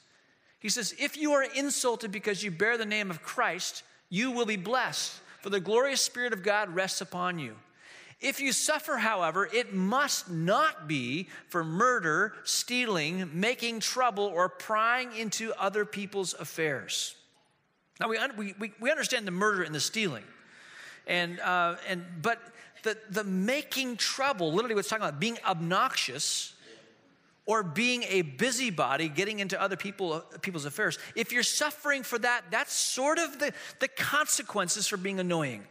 He 0.59 0.67
says, 0.67 0.93
If 0.99 1.15
you 1.15 1.31
are 1.31 1.43
insulted 1.43 2.11
because 2.11 2.43
you 2.43 2.51
bear 2.51 2.77
the 2.77 2.85
name 2.85 3.09
of 3.09 3.23
Christ, 3.23 3.83
you 4.09 4.31
will 4.31 4.45
be 4.45 4.57
blessed, 4.57 5.19
for 5.41 5.49
the 5.49 5.61
glorious 5.61 6.01
Spirit 6.01 6.33
of 6.33 6.43
God 6.43 6.75
rests 6.75 6.99
upon 6.99 7.39
you. 7.39 7.55
If 8.21 8.39
you 8.39 8.51
suffer, 8.51 8.97
however, 8.97 9.49
it 9.51 9.73
must 9.73 10.29
not 10.29 10.87
be 10.87 11.27
for 11.47 11.63
murder, 11.63 12.33
stealing, 12.43 13.31
making 13.33 13.79
trouble, 13.79 14.25
or 14.25 14.47
prying 14.47 15.15
into 15.15 15.53
other 15.59 15.85
people's 15.85 16.35
affairs. 16.39 17.15
Now, 17.99 18.09
we, 18.09 18.53
we, 18.59 18.73
we 18.79 18.91
understand 18.91 19.25
the 19.25 19.31
murder 19.31 19.63
and 19.63 19.73
the 19.73 19.79
stealing. 19.79 20.23
And, 21.07 21.39
uh, 21.39 21.77
and, 21.87 22.05
but 22.21 22.39
the, 22.83 22.95
the 23.09 23.23
making 23.23 23.97
trouble, 23.97 24.53
literally 24.53 24.75
what's 24.75 24.89
talking 24.89 25.03
about, 25.03 25.19
being 25.19 25.37
obnoxious 25.45 26.53
or 27.47 27.63
being 27.63 28.03
a 28.03 28.21
busybody, 28.21 29.09
getting 29.09 29.39
into 29.39 29.59
other 29.59 29.75
people, 29.75 30.23
people's 30.41 30.65
affairs, 30.65 30.99
if 31.15 31.31
you're 31.31 31.41
suffering 31.41 32.03
for 32.03 32.19
that, 32.19 32.43
that's 32.51 32.73
sort 32.73 33.17
of 33.17 33.39
the, 33.39 33.51
the 33.79 33.87
consequences 33.87 34.87
for 34.87 34.97
being 34.97 35.19
annoying. 35.19 35.63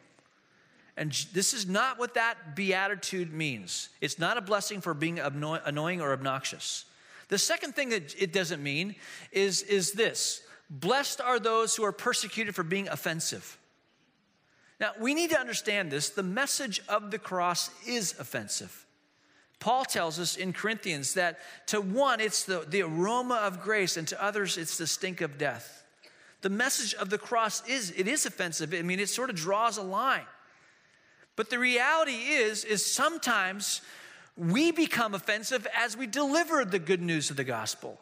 And 1.00 1.12
this 1.32 1.54
is 1.54 1.66
not 1.66 1.98
what 1.98 2.12
that 2.12 2.54
beatitude 2.54 3.32
means. 3.32 3.88
It's 4.02 4.18
not 4.18 4.36
a 4.36 4.42
blessing 4.42 4.82
for 4.82 4.92
being 4.92 5.18
annoying 5.18 6.02
or 6.02 6.12
obnoxious. 6.12 6.84
The 7.28 7.38
second 7.38 7.74
thing 7.74 7.88
that 7.88 8.14
it 8.20 8.34
doesn't 8.34 8.62
mean 8.62 8.96
is, 9.32 9.62
is 9.62 9.92
this 9.92 10.42
Blessed 10.68 11.22
are 11.22 11.40
those 11.40 11.74
who 11.74 11.84
are 11.84 11.92
persecuted 11.92 12.54
for 12.54 12.62
being 12.62 12.86
offensive. 12.86 13.56
Now, 14.78 14.90
we 15.00 15.14
need 15.14 15.30
to 15.30 15.40
understand 15.40 15.90
this. 15.90 16.10
The 16.10 16.22
message 16.22 16.82
of 16.86 17.10
the 17.10 17.18
cross 17.18 17.70
is 17.86 18.14
offensive. 18.18 18.84
Paul 19.58 19.86
tells 19.86 20.20
us 20.20 20.36
in 20.36 20.52
Corinthians 20.52 21.14
that 21.14 21.38
to 21.68 21.80
one, 21.80 22.20
it's 22.20 22.44
the, 22.44 22.66
the 22.68 22.82
aroma 22.82 23.36
of 23.36 23.62
grace, 23.62 23.96
and 23.96 24.06
to 24.08 24.22
others, 24.22 24.58
it's 24.58 24.76
the 24.76 24.86
stink 24.86 25.22
of 25.22 25.38
death. 25.38 25.82
The 26.42 26.50
message 26.50 26.92
of 26.92 27.08
the 27.08 27.18
cross 27.18 27.66
is, 27.66 27.90
it 27.96 28.06
is 28.06 28.26
offensive. 28.26 28.74
I 28.74 28.82
mean, 28.82 29.00
it 29.00 29.08
sort 29.08 29.30
of 29.30 29.36
draws 29.36 29.78
a 29.78 29.82
line. 29.82 30.26
But 31.40 31.48
the 31.48 31.58
reality 31.58 32.12
is, 32.12 32.64
is 32.64 32.84
sometimes 32.84 33.80
we 34.36 34.72
become 34.72 35.14
offensive 35.14 35.66
as 35.74 35.96
we 35.96 36.06
deliver 36.06 36.66
the 36.66 36.78
good 36.78 37.00
news 37.00 37.30
of 37.30 37.38
the 37.38 37.44
gospel. 37.44 37.98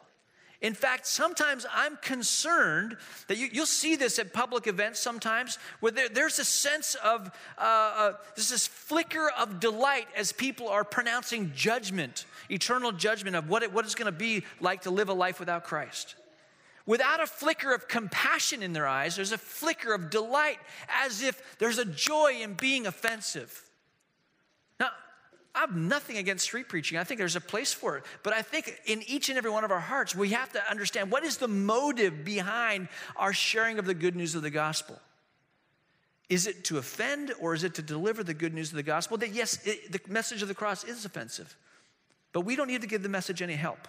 In 0.60 0.74
fact, 0.74 1.06
sometimes 1.06 1.64
I'm 1.72 1.98
concerned 1.98 2.96
that 3.28 3.38
you, 3.38 3.48
will 3.54 3.64
see 3.64 3.94
this 3.94 4.18
at 4.18 4.32
public 4.32 4.66
events 4.66 4.98
sometimes, 4.98 5.60
where 5.78 5.92
there, 5.92 6.08
there's 6.08 6.40
a 6.40 6.44
sense 6.44 6.96
of 6.96 7.30
uh, 7.56 7.60
uh, 7.60 8.12
there's 8.34 8.50
this 8.50 8.66
flicker 8.66 9.30
of 9.38 9.60
delight 9.60 10.08
as 10.16 10.32
people 10.32 10.68
are 10.68 10.82
pronouncing 10.82 11.52
judgment, 11.54 12.24
eternal 12.50 12.90
judgment 12.90 13.36
of 13.36 13.48
what, 13.48 13.62
it, 13.62 13.72
what 13.72 13.84
it's 13.84 13.94
going 13.94 14.12
to 14.12 14.18
be 14.18 14.42
like 14.58 14.80
to 14.82 14.90
live 14.90 15.10
a 15.10 15.14
life 15.14 15.38
without 15.38 15.62
Christ. 15.62 16.16
Without 16.88 17.22
a 17.22 17.26
flicker 17.26 17.74
of 17.74 17.86
compassion 17.86 18.62
in 18.62 18.72
their 18.72 18.86
eyes, 18.86 19.14
there's 19.14 19.32
a 19.32 19.36
flicker 19.36 19.92
of 19.92 20.08
delight 20.08 20.56
as 20.88 21.22
if 21.22 21.58
there's 21.58 21.76
a 21.76 21.84
joy 21.84 22.38
in 22.40 22.54
being 22.54 22.86
offensive. 22.86 23.62
Now, 24.80 24.88
I 25.54 25.60
have 25.60 25.76
nothing 25.76 26.16
against 26.16 26.44
street 26.44 26.66
preaching. 26.66 26.96
I 26.96 27.04
think 27.04 27.18
there's 27.18 27.36
a 27.36 27.42
place 27.42 27.74
for 27.74 27.98
it. 27.98 28.04
But 28.22 28.32
I 28.32 28.40
think 28.40 28.80
in 28.86 29.02
each 29.02 29.28
and 29.28 29.36
every 29.36 29.50
one 29.50 29.64
of 29.64 29.70
our 29.70 29.78
hearts, 29.78 30.16
we 30.16 30.30
have 30.30 30.50
to 30.52 30.70
understand 30.70 31.12
what 31.12 31.24
is 31.24 31.36
the 31.36 31.46
motive 31.46 32.24
behind 32.24 32.88
our 33.16 33.34
sharing 33.34 33.78
of 33.78 33.84
the 33.84 33.92
good 33.92 34.16
news 34.16 34.34
of 34.34 34.40
the 34.40 34.48
gospel? 34.48 34.98
Is 36.30 36.46
it 36.46 36.64
to 36.64 36.78
offend 36.78 37.34
or 37.38 37.52
is 37.52 37.64
it 37.64 37.74
to 37.74 37.82
deliver 37.82 38.24
the 38.24 38.32
good 38.32 38.54
news 38.54 38.70
of 38.70 38.76
the 38.76 38.82
gospel? 38.82 39.18
That 39.18 39.34
yes, 39.34 39.58
it, 39.66 39.92
the 39.92 40.00
message 40.10 40.40
of 40.40 40.48
the 40.48 40.54
cross 40.54 40.84
is 40.84 41.04
offensive, 41.04 41.54
but 42.32 42.46
we 42.46 42.56
don't 42.56 42.68
need 42.68 42.80
to 42.80 42.88
give 42.88 43.02
the 43.02 43.10
message 43.10 43.42
any 43.42 43.56
help. 43.56 43.88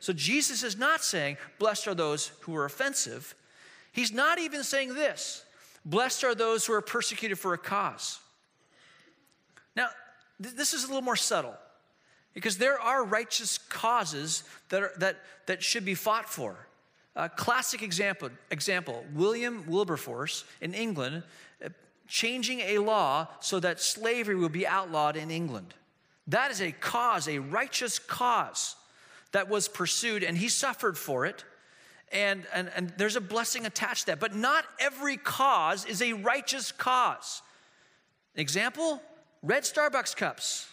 So 0.00 0.12
Jesus 0.12 0.62
is 0.62 0.76
not 0.76 1.02
saying, 1.02 1.36
Blessed 1.58 1.88
are 1.88 1.94
those 1.94 2.32
who 2.40 2.54
are 2.56 2.64
offensive. 2.64 3.34
He's 3.92 4.12
not 4.12 4.38
even 4.38 4.62
saying 4.62 4.94
this 4.94 5.44
Blessed 5.84 6.24
are 6.24 6.34
those 6.34 6.66
who 6.66 6.72
are 6.72 6.82
persecuted 6.82 7.38
for 7.38 7.54
a 7.54 7.58
cause. 7.58 8.20
Now, 9.74 9.88
this 10.38 10.74
is 10.74 10.84
a 10.84 10.86
little 10.86 11.02
more 11.02 11.16
subtle 11.16 11.54
because 12.34 12.58
there 12.58 12.78
are 12.78 13.04
righteous 13.04 13.58
causes 13.58 14.44
that, 14.68 14.82
are, 14.82 14.92
that, 14.98 15.16
that 15.46 15.62
should 15.62 15.84
be 15.84 15.94
fought 15.94 16.28
for. 16.28 16.56
A 17.16 17.28
classic 17.28 17.82
example, 17.82 18.30
example 18.50 19.04
William 19.12 19.64
Wilberforce 19.66 20.44
in 20.60 20.74
England 20.74 21.24
uh, 21.64 21.70
changing 22.06 22.60
a 22.60 22.78
law 22.78 23.26
so 23.40 23.58
that 23.58 23.80
slavery 23.80 24.36
will 24.36 24.48
be 24.48 24.66
outlawed 24.66 25.16
in 25.16 25.30
England. 25.30 25.74
That 26.28 26.52
is 26.52 26.60
a 26.60 26.70
cause, 26.70 27.26
a 27.26 27.38
righteous 27.38 27.98
cause 27.98 28.76
that 29.32 29.48
was 29.48 29.68
pursued, 29.68 30.22
and 30.22 30.36
he 30.36 30.48
suffered 30.48 30.96
for 30.96 31.26
it. 31.26 31.44
And, 32.10 32.46
and, 32.54 32.70
and 32.74 32.92
there's 32.96 33.16
a 33.16 33.20
blessing 33.20 33.66
attached 33.66 34.02
to 34.02 34.06
that. 34.06 34.20
But 34.20 34.34
not 34.34 34.64
every 34.80 35.16
cause 35.18 35.84
is 35.84 36.00
a 36.00 36.14
righteous 36.14 36.72
cause. 36.72 37.42
Example 38.34 39.02
red 39.42 39.64
Starbucks 39.64 40.16
cups. 40.16 40.68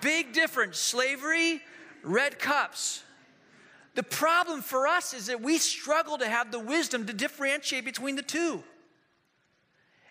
Big 0.00 0.32
difference 0.32 0.78
slavery, 0.78 1.62
red 2.02 2.38
cups. 2.38 3.02
The 3.94 4.02
problem 4.02 4.60
for 4.60 4.86
us 4.86 5.14
is 5.14 5.26
that 5.26 5.40
we 5.40 5.58
struggle 5.58 6.18
to 6.18 6.28
have 6.28 6.52
the 6.52 6.60
wisdom 6.60 7.06
to 7.06 7.12
differentiate 7.12 7.84
between 7.84 8.16
the 8.16 8.22
two. 8.22 8.62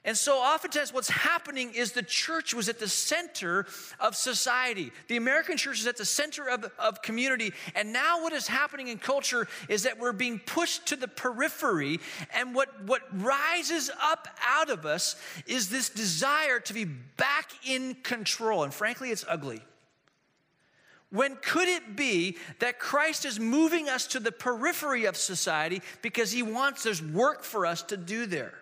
And 0.08 0.16
so, 0.16 0.38
oftentimes, 0.38 0.94
what's 0.94 1.10
happening 1.10 1.74
is 1.74 1.92
the 1.92 2.02
church 2.02 2.54
was 2.54 2.70
at 2.70 2.80
the 2.80 2.88
center 2.88 3.66
of 4.00 4.16
society. 4.16 4.94
The 5.10 5.18
American 5.18 5.58
church 5.58 5.82
is 5.82 5.86
at 5.86 5.98
the 5.98 6.06
center 6.06 6.50
of, 6.50 6.72
of 6.80 7.02
community. 7.02 7.52
And 7.76 7.92
now, 7.92 8.24
what 8.24 8.32
is 8.32 8.48
happening 8.48 8.88
in 8.88 9.00
culture 9.00 9.50
is 9.68 9.84
that 9.84 10.00
we're 10.00 10.14
being 10.14 10.40
pushed 10.40 10.86
to 10.88 10.96
the 10.96 11.10
periphery. 11.10 12.00
And 12.34 12.56
what, 12.56 12.86
what 12.86 13.02
rises 13.22 13.92
up 14.02 14.30
out 14.48 14.70
of 14.70 14.86
us 14.86 15.18
is 15.46 15.70
this 15.70 15.90
desire 15.90 16.62
to 16.62 16.74
be 16.74 16.86
back 16.86 17.52
in 17.66 17.96
control. 17.96 18.64
And 18.64 18.74
frankly, 18.74 19.12
it's 19.12 19.26
ugly. 19.28 19.62
When 21.10 21.36
could 21.42 21.68
it 21.68 21.98
be 21.98 22.38
that 22.60 22.80
Christ 22.80 23.26
is 23.26 23.42
moving 23.42 23.90
us 23.90 24.08
to 24.08 24.22
the 24.22 24.32
periphery 24.32 25.04
of 25.04 25.18
society 25.18 25.82
because 26.02 26.32
he 26.32 26.44
wants 26.44 26.84
there's 26.84 27.04
work 27.04 27.44
for 27.44 27.66
us 27.66 27.82
to 27.84 27.98
do 27.98 28.26
there? 28.26 28.54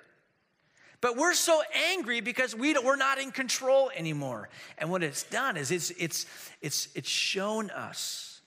But 1.06 1.18
we're 1.18 1.36
so 1.36 1.62
angry 1.92 2.20
because 2.20 2.56
we 2.56 2.74
we're 2.74 2.96
not 2.96 3.20
in 3.20 3.30
control 3.30 3.92
anymore. 3.96 4.50
And 4.80 4.90
what 4.90 5.04
it's 5.04 5.22
done 5.22 5.56
is 5.56 5.70
it's, 5.70 5.92
it's, 5.92 6.26
it's, 6.64 6.88
it's 6.96 7.08
shown 7.08 7.70
us 7.70 8.42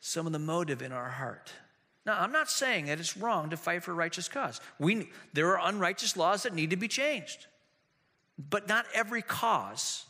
some 0.00 0.24
of 0.24 0.32
the 0.32 0.38
motive 0.38 0.80
in 0.80 0.90
our 0.90 1.10
heart. 1.10 1.52
Now, 2.06 2.18
I'm 2.18 2.32
not 2.32 2.48
saying 2.48 2.86
that 2.86 2.98
it's 2.98 3.14
wrong 3.14 3.50
to 3.50 3.58
fight 3.58 3.82
for 3.82 3.90
a 3.90 3.94
righteous 3.94 4.26
cause. 4.26 4.58
We, 4.78 5.10
there 5.34 5.54
are 5.58 5.68
unrighteous 5.68 6.16
laws 6.16 6.44
that 6.44 6.54
need 6.54 6.70
to 6.70 6.76
be 6.76 6.88
changed. 6.88 7.46
But 8.38 8.66
not 8.66 8.86
every 8.94 9.20
cause 9.20 10.06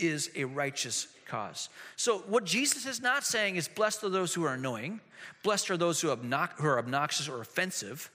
is 0.00 0.28
a 0.34 0.42
righteous 0.42 1.06
cause. 1.26 1.68
So, 1.94 2.18
what 2.26 2.42
Jesus 2.42 2.84
is 2.84 3.00
not 3.00 3.22
saying 3.22 3.54
is, 3.54 3.68
blessed 3.68 4.02
are 4.02 4.08
those 4.08 4.34
who 4.34 4.42
are 4.42 4.54
annoying, 4.54 4.98
blessed 5.44 5.70
are 5.70 5.76
those 5.76 6.00
who, 6.00 6.08
who 6.08 6.66
are 6.66 6.80
obnoxious 6.80 7.28
or 7.28 7.40
offensive. 7.40 8.10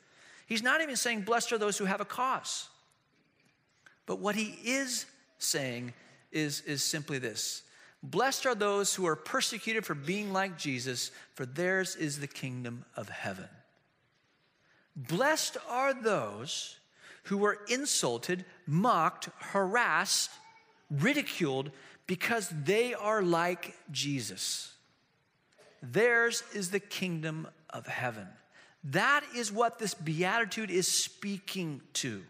He's 0.49 0.63
not 0.63 0.81
even 0.81 0.95
saying, 0.95 1.21
Blessed 1.21 1.53
are 1.53 1.59
those 1.59 1.77
who 1.77 1.85
have 1.85 2.01
a 2.01 2.05
cause. 2.05 2.67
But 4.07 4.19
what 4.19 4.35
he 4.35 4.57
is 4.65 5.05
saying 5.37 5.93
is, 6.31 6.61
is 6.61 6.83
simply 6.83 7.19
this 7.19 7.61
Blessed 8.01 8.47
are 8.47 8.55
those 8.55 8.95
who 8.95 9.05
are 9.05 9.15
persecuted 9.15 9.85
for 9.85 9.93
being 9.93 10.33
like 10.33 10.57
Jesus, 10.57 11.11
for 11.35 11.45
theirs 11.45 11.95
is 11.95 12.19
the 12.19 12.27
kingdom 12.27 12.83
of 12.95 13.09
heaven. 13.09 13.47
Blessed 14.95 15.57
are 15.69 15.93
those 15.93 16.77
who 17.23 17.45
are 17.45 17.59
insulted, 17.67 18.43
mocked, 18.65 19.29
harassed, 19.37 20.31
ridiculed 20.89 21.69
because 22.07 22.51
they 22.63 22.95
are 22.95 23.21
like 23.21 23.75
Jesus. 23.91 24.73
Theirs 25.83 26.41
is 26.55 26.71
the 26.71 26.79
kingdom 26.79 27.47
of 27.69 27.85
heaven. 27.85 28.27
That 28.85 29.23
is 29.35 29.51
what 29.51 29.79
this 29.79 29.93
beatitude 29.93 30.71
is 30.71 30.87
speaking 30.87 31.81
to. 31.93 32.23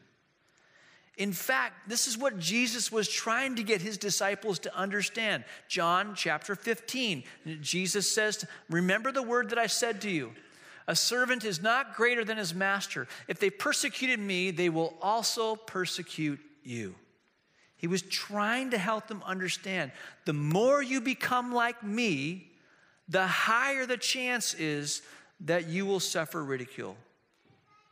In 1.18 1.34
fact, 1.34 1.90
this 1.90 2.08
is 2.08 2.18
what 2.18 2.40
Jesus 2.40 2.94
was 2.94 3.10
trying 3.10 3.56
to 3.58 3.64
get 3.64 3.82
his 3.82 3.98
disciples 3.98 4.58
to 4.60 4.76
understand. 4.76 5.44
John 5.68 6.14
chapter 6.16 6.56
15, 6.56 7.24
Jesus 7.62 8.10
says, 8.10 8.46
Remember 8.70 9.12
the 9.12 9.22
word 9.22 9.50
that 9.50 9.60
I 9.60 9.68
said 9.68 10.02
to 10.02 10.10
you. 10.10 10.32
A 10.88 10.96
servant 10.96 11.44
is 11.44 11.62
not 11.62 11.94
greater 11.94 12.24
than 12.24 12.38
his 12.38 12.56
master. 12.56 13.08
If 13.28 13.40
they 13.40 13.50
persecuted 13.50 14.20
me, 14.20 14.50
they 14.50 14.70
will 14.70 14.96
also 15.02 15.56
persecute 15.58 16.40
you. 16.64 16.96
He 17.76 17.88
was 17.88 18.02
trying 18.02 18.72
to 18.72 18.78
help 18.78 19.08
them 19.08 19.22
understand 19.26 19.92
the 20.26 20.34
more 20.34 20.82
you 20.82 21.00
become 21.02 21.54
like 21.54 21.84
me, 21.84 22.50
the 23.08 23.28
higher 23.28 23.86
the 23.86 23.98
chance 23.98 24.54
is 24.54 25.02
that 25.42 25.68
you 25.68 25.86
will 25.86 26.00
suffer 26.00 26.44
ridicule, 26.44 26.98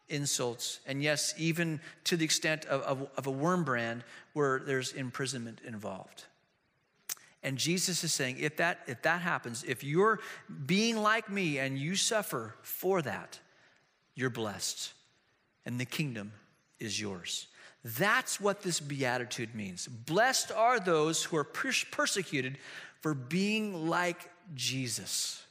insults, 0.09 0.79
and 0.85 1.01
yes, 1.01 1.33
even 1.37 1.79
to 2.05 2.17
the 2.17 2.25
extent 2.25 2.65
of, 2.65 2.81
of, 2.81 3.09
of 3.17 3.27
a 3.27 3.31
Wurmbrand 3.31 4.01
where 4.33 4.59
there's 4.59 4.93
imprisonment 4.93 5.61
involved. 5.65 6.25
And 7.43 7.57
Jesus 7.57 8.03
is 8.03 8.13
saying, 8.13 8.37
if 8.39 8.57
that, 8.57 8.79
if 8.87 9.01
that 9.03 9.21
happens, 9.21 9.63
if 9.63 9.83
you're 9.83 10.19
being 10.65 10.97
like 10.97 11.29
me 11.29 11.59
and 11.59 11.77
you 11.77 11.95
suffer 11.95 12.55
for 12.61 13.01
that, 13.01 13.39
you're 14.15 14.29
blessed, 14.29 14.93
and 15.65 15.79
the 15.79 15.85
kingdom 15.85 16.33
is 16.79 16.99
yours. 16.99 17.47
That's 17.83 18.41
what 18.41 18.63
this 18.63 18.79
beatitude 18.79 19.55
means. 19.55 19.87
Blessed 19.87 20.51
are 20.51 20.79
those 20.79 21.23
who 21.23 21.37
are 21.37 21.43
persecuted 21.43 22.57
for 23.01 23.13
being 23.13 23.87
like 23.87 24.29
Jesus. 24.55 25.43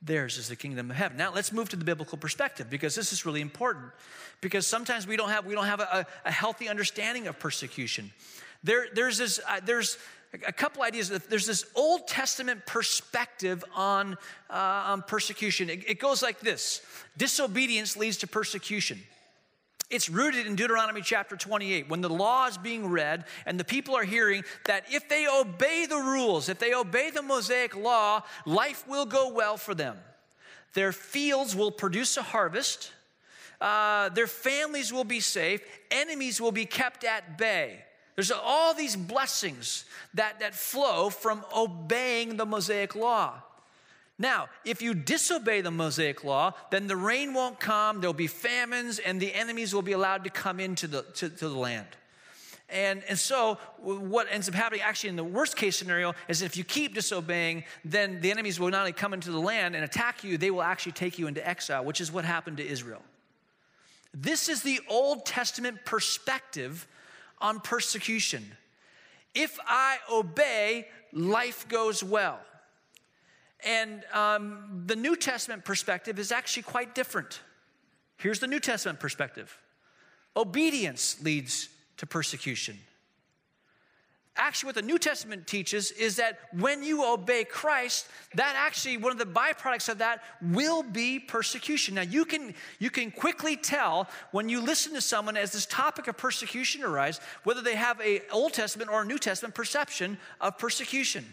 Theirs 0.00 0.38
is 0.38 0.48
the 0.48 0.56
kingdom 0.56 0.90
of 0.90 0.96
heaven. 0.96 1.16
Now 1.16 1.32
let's 1.32 1.52
move 1.52 1.68
to 1.70 1.76
the 1.76 1.84
biblical 1.84 2.18
perspective 2.18 2.70
because 2.70 2.94
this 2.94 3.12
is 3.12 3.26
really 3.26 3.40
important. 3.40 3.86
Because 4.40 4.66
sometimes 4.66 5.06
we 5.06 5.16
don't 5.16 5.30
have 5.30 5.44
we 5.44 5.54
don't 5.54 5.66
have 5.66 5.80
a, 5.80 6.06
a 6.24 6.30
healthy 6.30 6.68
understanding 6.68 7.26
of 7.26 7.38
persecution. 7.38 8.12
There, 8.62 8.86
there's 8.94 9.18
this 9.18 9.40
uh, 9.48 9.60
there's 9.64 9.98
a 10.46 10.52
couple 10.52 10.82
ideas. 10.82 11.08
There's 11.08 11.46
this 11.46 11.64
Old 11.74 12.06
Testament 12.06 12.66
perspective 12.66 13.64
on, 13.74 14.14
uh, 14.50 14.54
on 14.86 15.02
persecution. 15.02 15.70
It, 15.70 15.88
it 15.88 15.98
goes 15.98 16.22
like 16.22 16.40
this: 16.40 16.82
disobedience 17.16 17.96
leads 17.96 18.18
to 18.18 18.26
persecution. 18.26 19.00
It's 19.90 20.10
rooted 20.10 20.46
in 20.46 20.54
Deuteronomy 20.54 21.00
chapter 21.00 21.34
28 21.34 21.88
when 21.88 22.02
the 22.02 22.10
law 22.10 22.46
is 22.46 22.58
being 22.58 22.88
read 22.88 23.24
and 23.46 23.58
the 23.58 23.64
people 23.64 23.96
are 23.96 24.04
hearing 24.04 24.44
that 24.66 24.84
if 24.90 25.08
they 25.08 25.26
obey 25.26 25.86
the 25.86 25.96
rules, 25.96 26.50
if 26.50 26.58
they 26.58 26.74
obey 26.74 27.10
the 27.10 27.22
Mosaic 27.22 27.74
law, 27.74 28.22
life 28.44 28.86
will 28.86 29.06
go 29.06 29.32
well 29.32 29.56
for 29.56 29.74
them. 29.74 29.96
Their 30.74 30.92
fields 30.92 31.56
will 31.56 31.70
produce 31.70 32.18
a 32.18 32.22
harvest, 32.22 32.92
uh, 33.62 34.10
their 34.10 34.26
families 34.26 34.92
will 34.92 35.04
be 35.04 35.20
safe, 35.20 35.62
enemies 35.90 36.38
will 36.38 36.52
be 36.52 36.66
kept 36.66 37.02
at 37.02 37.38
bay. 37.38 37.82
There's 38.14 38.30
all 38.30 38.74
these 38.74 38.94
blessings 38.94 39.86
that, 40.14 40.40
that 40.40 40.54
flow 40.54 41.08
from 41.08 41.44
obeying 41.56 42.36
the 42.36 42.44
Mosaic 42.44 42.94
law. 42.94 43.42
Now, 44.18 44.48
if 44.64 44.82
you 44.82 44.94
disobey 44.94 45.60
the 45.60 45.70
Mosaic 45.70 46.24
law, 46.24 46.52
then 46.70 46.88
the 46.88 46.96
rain 46.96 47.34
won't 47.34 47.60
come, 47.60 48.00
there'll 48.00 48.12
be 48.12 48.26
famines, 48.26 48.98
and 48.98 49.20
the 49.20 49.32
enemies 49.32 49.72
will 49.72 49.82
be 49.82 49.92
allowed 49.92 50.24
to 50.24 50.30
come 50.30 50.58
into 50.58 50.88
the, 50.88 51.02
to, 51.02 51.28
to 51.28 51.48
the 51.48 51.56
land. 51.56 51.86
And, 52.70 53.02
and 53.08 53.18
so, 53.18 53.58
what 53.78 54.26
ends 54.30 54.48
up 54.48 54.54
happening, 54.54 54.82
actually, 54.82 55.10
in 55.10 55.16
the 55.16 55.24
worst 55.24 55.56
case 55.56 55.76
scenario, 55.76 56.14
is 56.26 56.42
if 56.42 56.56
you 56.56 56.64
keep 56.64 56.94
disobeying, 56.94 57.64
then 57.84 58.20
the 58.20 58.30
enemies 58.30 58.60
will 58.60 58.70
not 58.70 58.80
only 58.80 58.92
come 58.92 59.14
into 59.14 59.30
the 59.30 59.38
land 59.38 59.74
and 59.74 59.84
attack 59.84 60.22
you, 60.22 60.36
they 60.36 60.50
will 60.50 60.62
actually 60.62 60.92
take 60.92 61.18
you 61.18 61.28
into 61.28 61.46
exile, 61.48 61.84
which 61.84 62.00
is 62.00 62.12
what 62.12 62.24
happened 62.24 62.58
to 62.58 62.66
Israel. 62.66 63.02
This 64.12 64.48
is 64.48 64.62
the 64.62 64.80
Old 64.88 65.24
Testament 65.24 65.84
perspective 65.84 66.86
on 67.40 67.60
persecution. 67.60 68.44
If 69.34 69.58
I 69.66 69.98
obey, 70.10 70.88
life 71.12 71.68
goes 71.68 72.02
well. 72.02 72.40
And 73.64 74.04
um, 74.12 74.84
the 74.86 74.96
New 74.96 75.16
Testament 75.16 75.64
perspective 75.64 76.18
is 76.18 76.30
actually 76.30 76.62
quite 76.62 76.94
different. 76.94 77.40
Here's 78.16 78.40
the 78.40 78.46
New 78.46 78.60
Testament 78.60 79.00
perspective 79.00 79.56
obedience 80.36 81.20
leads 81.22 81.68
to 81.96 82.06
persecution. 82.06 82.78
Actually, 84.40 84.68
what 84.68 84.74
the 84.76 84.82
New 84.82 84.98
Testament 84.98 85.48
teaches 85.48 85.90
is 85.90 86.14
that 86.14 86.38
when 86.52 86.84
you 86.84 87.04
obey 87.12 87.42
Christ, 87.42 88.06
that 88.34 88.54
actually, 88.56 88.96
one 88.96 89.10
of 89.10 89.18
the 89.18 89.24
byproducts 89.24 89.88
of 89.88 89.98
that 89.98 90.22
will 90.40 90.84
be 90.84 91.18
persecution. 91.18 91.96
Now, 91.96 92.02
you 92.02 92.24
can, 92.24 92.54
you 92.78 92.88
can 92.88 93.10
quickly 93.10 93.56
tell 93.56 94.08
when 94.30 94.48
you 94.48 94.60
listen 94.60 94.94
to 94.94 95.00
someone 95.00 95.36
as 95.36 95.50
this 95.50 95.66
topic 95.66 96.06
of 96.06 96.16
persecution 96.16 96.84
arises, 96.84 97.20
whether 97.42 97.62
they 97.62 97.74
have 97.74 98.00
a 98.00 98.22
Old 98.30 98.52
Testament 98.52 98.92
or 98.92 99.02
a 99.02 99.04
New 99.04 99.18
Testament 99.18 99.56
perception 99.56 100.16
of 100.40 100.56
persecution. 100.56 101.24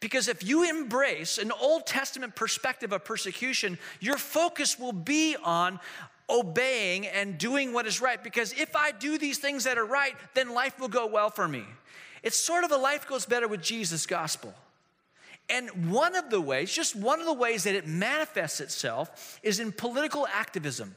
Because 0.00 0.28
if 0.28 0.46
you 0.46 0.68
embrace 0.68 1.38
an 1.38 1.50
Old 1.52 1.86
Testament 1.86 2.36
perspective 2.36 2.92
of 2.92 3.04
persecution, 3.04 3.78
your 4.00 4.18
focus 4.18 4.78
will 4.78 4.92
be 4.92 5.36
on 5.42 5.80
obeying 6.28 7.06
and 7.06 7.38
doing 7.38 7.72
what 7.72 7.86
is 7.86 8.00
right. 8.00 8.22
Because 8.22 8.52
if 8.52 8.76
I 8.76 8.92
do 8.92 9.18
these 9.18 9.38
things 9.38 9.64
that 9.64 9.78
are 9.78 9.84
right, 9.84 10.14
then 10.34 10.52
life 10.52 10.78
will 10.78 10.88
go 10.88 11.06
well 11.06 11.30
for 11.30 11.46
me. 11.48 11.64
It's 12.22 12.36
sort 12.36 12.64
of 12.64 12.72
a 12.72 12.76
life 12.76 13.06
goes 13.06 13.26
better 13.26 13.48
with 13.48 13.62
Jesus 13.62 14.06
gospel. 14.06 14.54
And 15.50 15.90
one 15.90 16.16
of 16.16 16.30
the 16.30 16.40
ways, 16.40 16.72
just 16.72 16.96
one 16.96 17.20
of 17.20 17.26
the 17.26 17.34
ways 17.34 17.64
that 17.64 17.74
it 17.74 17.86
manifests 17.86 18.60
itself 18.60 19.38
is 19.42 19.60
in 19.60 19.72
political 19.72 20.26
activism. 20.32 20.96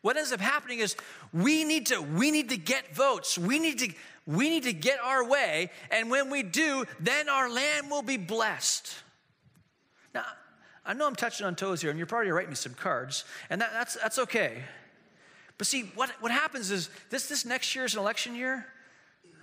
What 0.00 0.16
ends 0.16 0.32
up 0.32 0.40
happening 0.40 0.80
is 0.80 0.96
we 1.32 1.64
need 1.64 1.86
to 1.86 2.00
we 2.00 2.30
need 2.30 2.50
to 2.50 2.58
get 2.58 2.94
votes. 2.94 3.38
We 3.38 3.58
need 3.58 3.78
to 3.78 3.92
we 4.26 4.48
need 4.48 4.64
to 4.64 4.72
get 4.72 4.98
our 5.00 5.26
way, 5.28 5.70
and 5.90 6.10
when 6.10 6.30
we 6.30 6.42
do, 6.42 6.84
then 6.98 7.28
our 7.28 7.50
land 7.50 7.90
will 7.90 8.02
be 8.02 8.16
blessed. 8.16 8.94
Now, 10.14 10.24
I 10.86 10.94
know 10.94 11.06
I'm 11.06 11.16
touching 11.16 11.46
on 11.46 11.56
toes 11.56 11.80
here, 11.80 11.90
and 11.90 11.98
you're 11.98 12.06
probably 12.06 12.30
writing 12.30 12.50
me 12.50 12.56
some 12.56 12.74
cards, 12.74 13.24
and 13.50 13.60
that, 13.60 13.72
that's, 13.72 13.94
that's 13.94 14.18
okay. 14.20 14.62
But 15.58 15.66
see, 15.66 15.92
what, 15.94 16.10
what 16.20 16.32
happens 16.32 16.70
is 16.70 16.90
this, 17.10 17.28
this 17.28 17.44
next 17.44 17.74
year 17.74 17.84
is 17.84 17.94
an 17.94 18.00
election 18.00 18.34
year. 18.34 18.66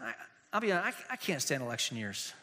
I, 0.02 0.14
will 0.54 0.62
be 0.62 0.72
honest, 0.72 0.98
I, 1.10 1.14
I 1.14 1.16
can't 1.16 1.42
stand 1.42 1.62
election 1.62 1.96
years 1.98 2.34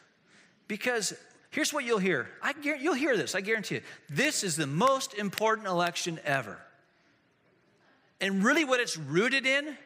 because 0.67 1.13
here's 1.51 1.73
what 1.73 1.83
you'll 1.83 1.99
hear. 1.99 2.29
I, 2.41 2.53
you'll 2.63 2.93
hear 2.93 3.15
this, 3.15 3.35
I 3.35 3.41
guarantee 3.41 3.75
you. 3.75 3.81
This 4.09 4.43
is 4.43 4.55
the 4.55 4.67
most 4.67 5.13
important 5.13 5.67
election 5.67 6.19
ever. 6.23 6.57
And 8.21 8.43
really, 8.43 8.65
what 8.65 8.79
it's 8.79 8.97
rooted 8.97 9.45
in 9.45 9.77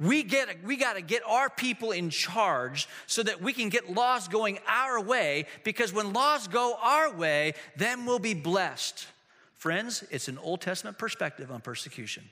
we, 0.00 0.22
get, 0.22 0.64
we 0.64 0.76
got 0.76 0.94
to 0.94 1.02
get 1.02 1.22
our 1.26 1.48
people 1.48 1.92
in 1.92 2.10
charge 2.10 2.88
so 3.06 3.22
that 3.22 3.40
we 3.40 3.52
can 3.52 3.68
get 3.68 3.92
laws 3.92 4.28
going 4.28 4.58
our 4.66 5.00
way 5.00 5.46
because 5.64 5.92
when 5.92 6.12
laws 6.12 6.48
go 6.48 6.76
our 6.82 7.14
way, 7.14 7.54
then 7.76 8.04
we'll 8.04 8.18
be 8.18 8.34
blessed. 8.34 9.06
Friends, 9.54 10.02
it's 10.10 10.28
an 10.28 10.38
Old 10.38 10.60
Testament 10.60 10.98
perspective 10.98 11.52
on 11.52 11.60
persecution. 11.60 12.24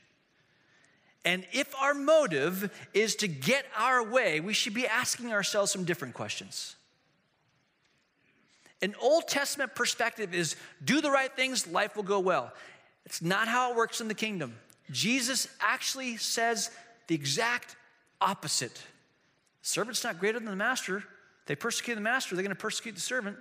And 1.24 1.44
if 1.52 1.74
our 1.80 1.94
motive 1.94 2.72
is 2.94 3.14
to 3.16 3.28
get 3.28 3.66
our 3.76 4.02
way, 4.02 4.40
we 4.40 4.54
should 4.54 4.74
be 4.74 4.86
asking 4.86 5.32
ourselves 5.32 5.70
some 5.70 5.84
different 5.84 6.14
questions. 6.14 6.76
An 8.82 8.94
Old 9.00 9.28
Testament 9.28 9.74
perspective 9.74 10.34
is 10.34 10.56
do 10.82 11.00
the 11.00 11.10
right 11.10 11.34
things, 11.34 11.66
life 11.66 11.94
will 11.94 12.02
go 12.02 12.18
well. 12.18 12.52
It's 13.04 13.20
not 13.20 13.48
how 13.48 13.70
it 13.70 13.76
works 13.76 14.00
in 14.00 14.08
the 14.08 14.14
kingdom. 14.14 14.54
Jesus 14.90 15.46
actually 15.60 16.16
says 16.16 16.70
the 17.10 17.16
exact 17.16 17.74
opposite. 18.20 18.72
The 18.72 19.68
servant's 19.68 20.04
not 20.04 20.20
greater 20.20 20.38
than 20.38 20.48
the 20.48 20.54
master. 20.54 21.02
They 21.46 21.56
persecute 21.56 21.96
the 21.96 22.00
master, 22.00 22.36
they're 22.36 22.44
going 22.44 22.54
to 22.54 22.60
persecute 22.60 22.94
the 22.94 23.00
servant. 23.00 23.36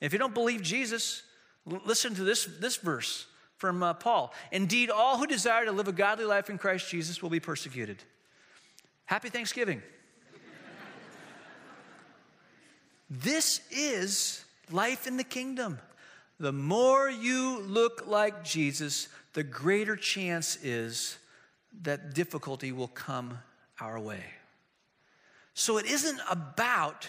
If 0.00 0.12
you 0.12 0.20
don't 0.20 0.32
believe 0.32 0.62
Jesus, 0.62 1.24
listen 1.66 2.14
to 2.14 2.22
this, 2.22 2.48
this 2.60 2.76
verse 2.76 3.26
from 3.56 3.82
uh, 3.82 3.94
Paul. 3.94 4.32
Indeed, 4.52 4.88
all 4.88 5.18
who 5.18 5.26
desire 5.26 5.64
to 5.64 5.72
live 5.72 5.88
a 5.88 5.92
godly 5.92 6.26
life 6.26 6.48
in 6.48 6.58
Christ 6.58 6.88
Jesus 6.88 7.20
will 7.20 7.28
be 7.28 7.40
persecuted. 7.40 7.96
Happy 9.06 9.30
Thanksgiving. 9.30 9.82
this 13.10 13.62
is 13.72 14.44
life 14.70 15.08
in 15.08 15.16
the 15.16 15.24
kingdom. 15.24 15.80
The 16.38 16.52
more 16.52 17.10
you 17.10 17.62
look 17.62 18.06
like 18.06 18.44
Jesus, 18.44 19.08
the 19.32 19.42
greater 19.42 19.96
chance 19.96 20.56
is 20.62 21.18
that 21.82 22.14
difficulty 22.14 22.70
will 22.72 22.88
come 22.88 23.38
our 23.80 23.98
way. 23.98 24.22
So 25.54 25.78
it 25.78 25.86
isn't 25.86 26.20
about 26.30 27.08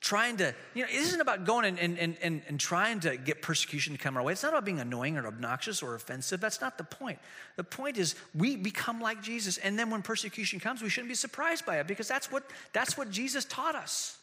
trying 0.00 0.36
to, 0.36 0.54
you 0.74 0.82
know, 0.82 0.88
it 0.88 0.94
isn't 0.94 1.20
about 1.20 1.44
going 1.44 1.64
and, 1.64 1.98
and, 1.98 2.16
and, 2.22 2.42
and 2.46 2.60
trying 2.60 3.00
to 3.00 3.16
get 3.16 3.42
persecution 3.42 3.92
to 3.92 3.98
come 3.98 4.16
our 4.16 4.22
way. 4.22 4.32
It's 4.32 4.42
not 4.42 4.52
about 4.52 4.64
being 4.64 4.78
annoying 4.78 5.16
or 5.16 5.26
obnoxious 5.26 5.82
or 5.82 5.94
offensive. 5.94 6.40
That's 6.40 6.60
not 6.60 6.78
the 6.78 6.84
point. 6.84 7.18
The 7.56 7.64
point 7.64 7.96
is 7.96 8.14
we 8.34 8.56
become 8.56 9.00
like 9.00 9.22
Jesus. 9.22 9.58
And 9.58 9.78
then 9.78 9.90
when 9.90 10.02
persecution 10.02 10.60
comes, 10.60 10.82
we 10.82 10.88
shouldn't 10.88 11.08
be 11.08 11.16
surprised 11.16 11.66
by 11.66 11.80
it 11.80 11.88
because 11.88 12.06
that's 12.06 12.30
what, 12.30 12.44
that's 12.72 12.96
what 12.96 13.10
Jesus 13.10 13.44
taught 13.44 13.74
us. 13.74 14.18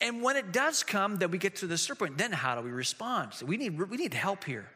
And 0.00 0.22
when 0.22 0.36
it 0.36 0.52
does 0.52 0.82
come, 0.82 1.18
that 1.18 1.30
we 1.30 1.38
get 1.38 1.56
to 1.56 1.66
the 1.66 1.94
point, 1.96 2.18
then 2.18 2.32
how 2.32 2.56
do 2.56 2.62
we 2.62 2.72
respond? 2.72 3.34
So 3.34 3.46
we 3.46 3.56
need, 3.56 3.78
we 3.78 3.96
need 3.96 4.14
help 4.14 4.44
here. 4.44 4.68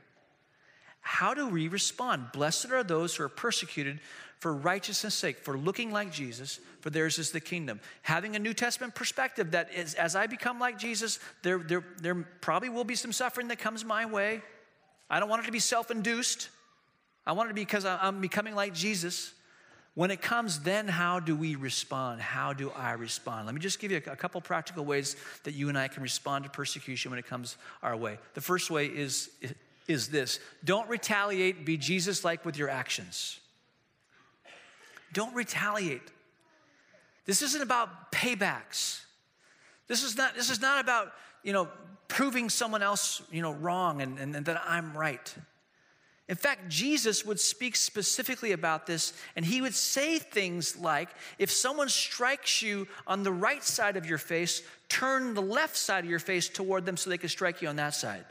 How 1.07 1.35
do 1.35 1.47
we 1.47 1.69
respond? 1.69 2.33
Blessed 2.33 2.73
are 2.73 2.83
those 2.83 3.15
who 3.15 3.23
are 3.23 3.29
persecuted 3.29 4.01
for 4.41 4.53
righteousness' 4.53 5.15
sake, 5.15 5.39
for 5.39 5.57
looking 5.57 5.93
like 5.93 6.11
Jesus, 6.11 6.59
for 6.81 6.91
theirs 6.91 7.21
is 7.21 7.31
the 7.31 7.39
kingdom. 7.39 7.79
Having 8.03 8.35
a 8.35 8.41
New 8.41 8.53
Testament 8.53 8.97
perspective 8.97 9.53
that 9.53 9.73
is, 9.73 9.95
as 9.95 10.17
I 10.17 10.27
become 10.27 10.59
like 10.59 10.81
Jesus, 10.81 11.21
there, 11.43 11.59
there, 11.59 11.85
there 12.03 12.17
probably 12.41 12.71
will 12.71 12.83
be 12.83 12.97
some 12.97 13.13
suffering 13.13 13.47
that 13.49 13.61
comes 13.61 13.85
my 13.85 14.05
way. 14.05 14.43
I 15.09 15.21
don't 15.21 15.29
want 15.29 15.45
it 15.45 15.47
to 15.47 15.53
be 15.53 15.61
self 15.61 15.93
induced. 15.93 16.49
I 17.25 17.33
want 17.33 17.47
it 17.47 17.51
to 17.51 17.55
be 17.55 17.63
because 17.63 17.85
I'm 17.85 18.21
becoming 18.21 18.57
like 18.57 18.75
Jesus. 18.75 19.33
When 19.95 20.11
it 20.11 20.21
comes, 20.21 20.59
then 20.59 20.89
how 20.89 21.21
do 21.21 21.37
we 21.37 21.55
respond? 21.55 22.21
How 22.21 22.53
do 22.53 22.73
I 22.73 22.95
respond? 22.95 23.47
Let 23.47 23.55
me 23.55 23.61
just 23.61 23.79
give 23.79 23.93
you 23.93 23.99
a 23.99 24.17
couple 24.17 24.41
practical 24.41 24.85
ways 24.85 25.15
that 25.45 25.55
you 25.55 25.69
and 25.69 25.79
I 25.79 25.87
can 25.87 26.03
respond 26.03 26.45
to 26.45 26.51
persecution 26.51 27.13
when 27.13 27.21
it 27.21 27.27
comes 27.27 27.57
our 27.81 27.97
way. 27.97 28.19
The 28.35 28.41
first 28.41 28.73
way 28.73 28.87
is 28.87 29.31
is 29.89 30.09
this 30.09 30.41
don't 30.65 30.89
retaliate, 30.89 31.65
be 31.65 31.77
Jesus 31.77 32.25
like 32.25 32.45
with 32.45 32.59
your 32.59 32.69
actions. 32.69 33.41
Don't 35.13 35.35
retaliate. 35.35 36.03
This 37.25 37.43
isn't 37.43 37.63
about 37.63 38.13
paybacks. 38.13 39.01
This 39.89 40.03
is 40.03 40.17
not, 40.17 40.35
this 40.35 40.51
is 40.51 40.61
not 40.61 40.81
about, 40.81 41.13
you 41.43 41.53
know, 41.53 41.69
proving 42.09 42.51
someone 42.51 42.83
else, 42.83 43.23
you 43.31 43.43
know, 43.43 43.53
wrong 43.53 44.03
and, 44.03 44.19
and, 44.19 44.35
and 44.35 44.47
that 44.47 44.63
I'm 44.67 44.97
right. 44.97 45.35
In 46.29 46.35
fact, 46.35 46.69
Jesus 46.69 47.25
would 47.25 47.39
speak 47.39 47.77
specifically 47.77 48.51
about 48.51 48.87
this, 48.87 49.13
and 49.37 49.45
he 49.45 49.61
would 49.63 49.75
say 49.75 50.19
things 50.19 50.77
like 50.77 51.09
if 51.39 51.53
someone 51.53 51.89
strikes 51.89 52.63
you 52.63 52.89
on 53.07 53.23
the 53.23 53.33
right 53.33 53.63
side 53.63 53.97
of 53.97 54.07
your 54.07 54.19
face, 54.19 54.63
turn 54.89 55.35
the 55.35 55.43
left 55.43 55.77
side 55.77 56.03
of 56.03 56.11
your 56.11 56.19
face 56.19 56.49
toward 56.49 56.85
them 56.85 56.97
so 56.97 57.11
they 57.11 57.19
can 57.19 57.29
strike 57.29 57.63
you 57.63 57.69
on 57.69 57.77
that 57.77 57.95
side. 57.95 58.25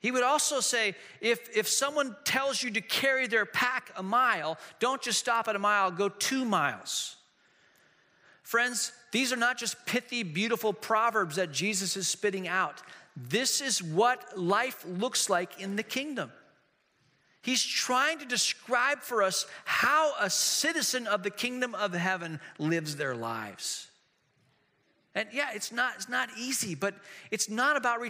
He 0.00 0.10
would 0.10 0.22
also 0.22 0.60
say 0.60 0.94
if, 1.20 1.56
if 1.56 1.68
someone 1.68 2.16
tells 2.24 2.62
you 2.62 2.70
to 2.72 2.80
carry 2.80 3.26
their 3.26 3.46
pack 3.46 3.90
a 3.96 4.02
mile, 4.02 4.58
don't 4.78 5.02
just 5.02 5.18
stop 5.18 5.48
at 5.48 5.56
a 5.56 5.58
mile, 5.58 5.90
go 5.90 6.08
two 6.08 6.44
miles. 6.44 7.16
Friends, 8.42 8.92
these 9.12 9.32
are 9.32 9.36
not 9.36 9.58
just 9.58 9.84
pithy, 9.86 10.22
beautiful 10.22 10.72
proverbs 10.72 11.36
that 11.36 11.52
Jesus 11.52 11.96
is 11.96 12.06
spitting 12.06 12.46
out. 12.48 12.80
This 13.16 13.60
is 13.60 13.82
what 13.82 14.38
life 14.38 14.84
looks 14.86 15.28
like 15.28 15.60
in 15.60 15.76
the 15.76 15.82
kingdom. 15.82 16.30
He's 17.42 17.62
trying 17.62 18.18
to 18.20 18.24
describe 18.24 19.00
for 19.00 19.22
us 19.22 19.46
how 19.64 20.12
a 20.20 20.30
citizen 20.30 21.06
of 21.06 21.22
the 21.22 21.30
kingdom 21.30 21.74
of 21.74 21.92
heaven 21.92 22.40
lives 22.58 22.96
their 22.96 23.16
lives. 23.16 23.88
And 25.14 25.28
yeah, 25.32 25.50
it's 25.54 25.72
not, 25.72 25.94
it's 25.96 26.08
not 26.08 26.28
easy, 26.38 26.74
but 26.74 26.94
it's 27.30 27.48
not 27.48 27.76
about 27.76 28.00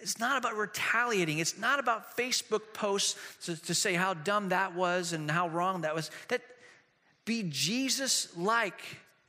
it's 0.00 0.18
not 0.18 0.36
about 0.36 0.56
retaliating. 0.56 1.38
It's 1.38 1.56
not 1.56 1.78
about 1.78 2.16
Facebook 2.16 2.74
posts 2.74 3.16
to, 3.46 3.60
to 3.62 3.74
say 3.74 3.94
how 3.94 4.14
dumb 4.14 4.50
that 4.50 4.74
was 4.74 5.12
and 5.12 5.30
how 5.30 5.48
wrong 5.48 5.82
that 5.82 5.94
was. 5.94 6.10
That 6.28 6.42
be 7.24 7.44
Jesus 7.48 8.36
like 8.36 8.80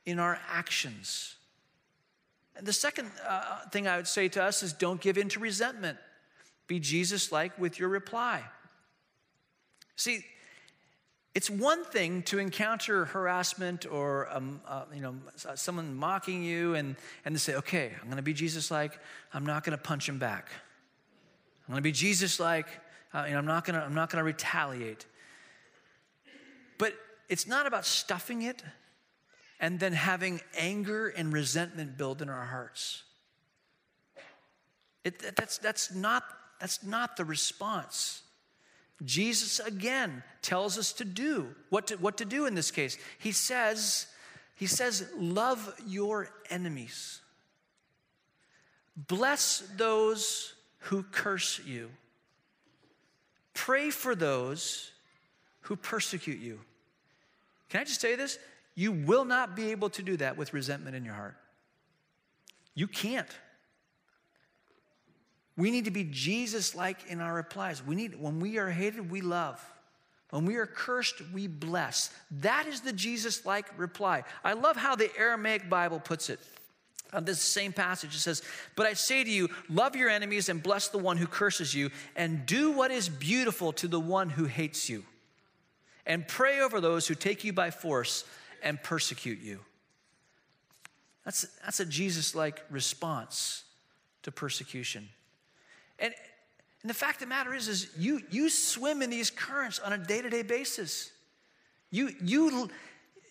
in 0.05 0.19
our 0.19 0.39
actions. 0.49 1.35
And 2.57 2.65
the 2.65 2.73
second 2.73 3.11
uh, 3.27 3.59
thing 3.71 3.87
I 3.87 3.97
would 3.97 4.07
say 4.07 4.27
to 4.29 4.43
us 4.43 4.63
is 4.63 4.73
don't 4.73 4.99
give 4.99 5.17
in 5.17 5.29
to 5.29 5.39
resentment. 5.39 5.97
Be 6.67 6.79
Jesus 6.79 7.31
like 7.31 7.57
with 7.59 7.79
your 7.79 7.89
reply. 7.89 8.43
See, 9.95 10.25
it's 11.35 11.49
one 11.49 11.83
thing 11.83 12.23
to 12.23 12.39
encounter 12.39 13.05
harassment 13.05 13.85
or 13.85 14.33
um, 14.33 14.61
uh, 14.65 14.85
you 14.93 15.01
know 15.01 15.15
someone 15.55 15.93
mocking 15.93 16.43
you 16.43 16.73
and, 16.75 16.95
and 17.25 17.35
to 17.35 17.39
say, 17.39 17.55
okay, 17.55 17.91
I'm 17.99 18.05
going 18.05 18.17
to 18.17 18.23
be 18.23 18.33
Jesus 18.33 18.71
like. 18.71 18.97
I'm 19.33 19.45
not 19.45 19.63
going 19.65 19.77
to 19.77 19.83
punch 19.83 20.07
him 20.07 20.17
back. 20.17 20.49
I'm 21.67 21.73
going 21.73 21.83
to 21.83 21.87
be 21.87 21.91
Jesus 21.91 22.39
like. 22.39 22.67
Uh, 23.13 23.25
know, 23.29 23.37
I'm 23.37 23.45
not 23.45 23.65
going 23.65 23.77
to 23.77 23.85
I'm 23.85 23.93
not 23.93 24.09
going 24.09 24.21
to 24.21 24.25
retaliate. 24.25 25.05
But 26.77 26.93
it's 27.29 27.45
not 27.45 27.67
about 27.67 27.85
stuffing 27.85 28.41
it 28.41 28.63
and 29.59 29.79
then 29.79 29.93
having 29.93 30.41
anger 30.57 31.07
and 31.09 31.33
resentment 31.33 31.97
build 31.97 32.21
in 32.21 32.29
our 32.29 32.45
hearts. 32.45 33.03
It, 35.03 35.35
that's, 35.35 35.59
that's, 35.59 35.93
not, 35.93 36.23
that's 36.59 36.83
not 36.83 37.15
the 37.15 37.25
response. 37.25 38.23
Jesus 39.03 39.59
again 39.59 40.23
tells 40.41 40.77
us 40.77 40.93
to 40.93 41.05
do 41.05 41.53
what 41.69 41.87
to, 41.87 41.95
what 41.95 42.17
to 42.17 42.25
do 42.25 42.45
in 42.45 42.55
this 42.55 42.71
case. 42.71 42.97
He 43.19 43.31
says, 43.31 44.07
he 44.55 44.67
says, 44.67 45.05
love 45.17 45.73
your 45.85 46.29
enemies. 46.49 47.19
Bless 48.95 49.63
those 49.75 50.53
who 50.79 51.03
curse 51.03 51.59
you. 51.65 51.89
Pray 53.53 53.89
for 53.89 54.15
those 54.15 54.91
who 55.61 55.75
persecute 55.75 56.39
you. 56.39 56.59
Can 57.69 57.81
I 57.81 57.83
just 57.83 57.99
say 57.99 58.15
this? 58.15 58.39
You 58.75 58.91
will 58.91 59.25
not 59.25 59.55
be 59.55 59.71
able 59.71 59.89
to 59.91 60.03
do 60.03 60.17
that 60.17 60.37
with 60.37 60.53
resentment 60.53 60.95
in 60.95 61.03
your 61.03 61.15
heart. 61.15 61.35
You 62.75 62.87
can't. 62.87 63.29
We 65.57 65.71
need 65.71 65.85
to 65.85 65.91
be 65.91 66.03
Jesus 66.03 66.75
like 66.75 67.09
in 67.09 67.21
our 67.21 67.33
replies. 67.33 67.85
We 67.85 67.95
need, 67.95 68.19
when 68.19 68.39
we 68.39 68.57
are 68.57 68.69
hated, 68.69 69.09
we 69.09 69.21
love. 69.21 69.63
When 70.31 70.45
we 70.45 70.55
are 70.55 70.65
cursed, 70.65 71.21
we 71.33 71.47
bless. 71.47 72.09
That 72.29 72.67
is 72.67 72.81
the 72.81 72.91
Jesus 72.91 73.45
like 73.45 73.67
reply. 73.79 74.23
I 74.43 74.53
love 74.53 74.75
how 74.75 74.95
the 74.95 75.09
Aramaic 75.17 75.69
Bible 75.69 75.99
puts 75.99 76.29
it. 76.29 76.39
On 77.13 77.23
this 77.23 77.39
same 77.39 77.71
passage, 77.71 78.13
it 78.13 78.19
says, 78.19 78.41
But 78.75 78.87
I 78.87 78.93
say 78.93 79.23
to 79.23 79.29
you, 79.29 79.49
love 79.69 79.95
your 79.95 80.09
enemies 80.09 80.49
and 80.49 80.61
bless 80.61 80.89
the 80.89 80.97
one 80.97 81.15
who 81.15 81.27
curses 81.27 81.73
you, 81.73 81.91
and 82.17 82.45
do 82.45 82.71
what 82.71 82.91
is 82.91 83.07
beautiful 83.07 83.71
to 83.73 83.87
the 83.87 83.99
one 83.99 84.29
who 84.29 84.45
hates 84.45 84.89
you. 84.89 85.05
And 86.05 86.27
pray 86.27 86.59
over 86.59 86.81
those 86.81 87.07
who 87.07 87.15
take 87.15 87.43
you 87.45 87.53
by 87.53 87.71
force 87.71 88.25
and 88.61 88.81
persecute 88.81 89.39
you. 89.39 89.59
That's, 91.23 91.47
that's 91.63 91.79
a 91.79 91.85
Jesus 91.85 92.35
like 92.35 92.61
response 92.69 93.63
to 94.23 94.31
persecution. 94.31 95.07
And, 95.99 96.13
and 96.81 96.89
the 96.89 96.93
fact 96.93 97.15
of 97.15 97.21
the 97.21 97.27
matter 97.27 97.53
is, 97.53 97.67
is 97.67 97.87
you, 97.97 98.21
you 98.29 98.49
swim 98.49 99.01
in 99.01 99.09
these 99.09 99.29
currents 99.29 99.79
on 99.79 99.93
a 99.93 99.97
day 99.97 100.21
to 100.21 100.29
day 100.29 100.43
basis. 100.43 101.11
You, 101.91 102.11
you, 102.21 102.69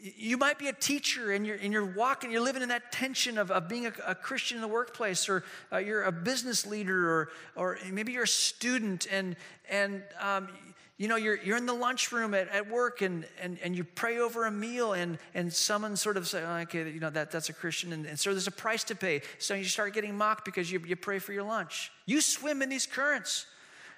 you 0.00 0.37
might 0.37 0.59
be 0.59 0.68
a 0.68 0.72
teacher 0.72 1.33
and 1.33 1.46
you're, 1.46 1.57
and 1.57 1.72
you're 1.72 1.94
walking, 1.94 2.31
you're 2.31 2.40
living 2.40 2.62
in 2.62 2.68
that 2.70 2.92
tension 2.92 3.38
of, 3.38 3.50
of 3.50 3.68
being 3.68 3.87
a, 3.87 3.92
a 4.07 4.14
Christian 4.14 4.57
in 4.57 4.62
the 4.62 4.68
workplace, 4.68 5.29
or 5.29 5.44
uh, 5.72 5.79
you're 5.79 6.05
a 6.05 6.12
business 6.12 6.66
leader, 6.66 7.11
or, 7.11 7.29
or 7.57 7.79
maybe 7.90 8.12
you're 8.12 8.24
a 8.24 8.29
student 8.29 9.07
and, 9.11 9.37
and 9.70 10.03
um, 10.20 10.48
you 10.96 11.09
know, 11.09 11.16
you're, 11.16 11.37
you're 11.37 11.57
in 11.57 11.66
the 11.66 11.74
lunchroom 11.74 12.35
at, 12.35 12.48
at 12.50 12.70
work 12.70 13.02
and, 13.02 13.26
and, 13.40 13.59
and 13.64 13.74
you 13.74 13.83
pray 13.83 14.18
over 14.18 14.44
a 14.44 14.50
meal 14.50 14.92
and, 14.92 15.18
and 15.35 15.52
someone 15.52 15.96
sort 15.96 16.16
of 16.16 16.28
say, 16.28 16.42
oh, 16.44 16.59
okay, 16.59 16.88
you 16.88 17.00
know, 17.00 17.11
that, 17.11 17.33
that's 17.33 17.48
a 17.48 17.52
Christian. 17.52 17.92
And, 17.92 18.07
and 18.07 18.18
so 18.18 18.30
there's 18.30 18.46
a 18.46 18.52
price 18.52 18.85
to 18.85 18.94
pay. 18.94 19.22
So 19.38 19.54
you 19.54 19.64
start 19.64 19.92
getting 19.92 20.16
mocked 20.16 20.44
because 20.44 20.70
you, 20.70 20.80
you 20.87 20.94
pray 20.94 21.18
for 21.18 21.33
your 21.33 21.42
lunch. 21.42 21.90
You 22.07 22.20
swim 22.20 22.62
in 22.62 22.68
these 22.68 22.87
currents. 22.87 23.46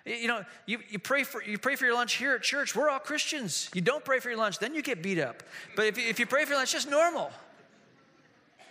You 0.07 0.29
know, 0.29 0.45
you, 0.65 0.79
you, 0.89 0.99
pray 0.99 1.25
for, 1.25 1.43
you 1.43 1.59
pray 1.59 1.77
for 1.77 1.85
your 1.85 1.95
lunch 1.95 2.15
here 2.15 2.35
at 2.35 2.43
church. 2.43 2.75
We're 2.75 2.89
all 2.89 3.01
Christians. 3.01 3.69
You 3.75 3.83
don't 3.83 4.05
pray 4.05 4.21
for 4.21 4.31
your 4.31 4.39
lunch, 4.39 4.59
then 4.59 4.75
you 4.75 4.81
get 4.81 5.03
beat 5.03 5.19
up. 5.19 5.43
But 5.75 5.87
if, 5.87 5.99
if 5.99 6.19
you 6.19 6.27
pray 6.27 6.45
for 6.45 6.51
your 6.51 6.59
lunch, 6.59 6.75
it's 6.75 6.85
just 6.85 6.91
normal. 6.91 7.31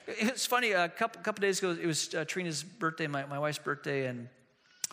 It's 0.08 0.46
funny, 0.46 0.72
a 0.72 0.90
couple, 0.90 1.22
couple 1.22 1.42
days 1.42 1.60
ago, 1.60 1.78
it 1.80 1.86
was 1.86 2.14
uh, 2.16 2.26
Trina's 2.26 2.64
birthday, 2.64 3.08
my, 3.08 3.26
my 3.26 3.38
wife's 3.38 3.58
birthday, 3.58 4.06
and 4.06 4.30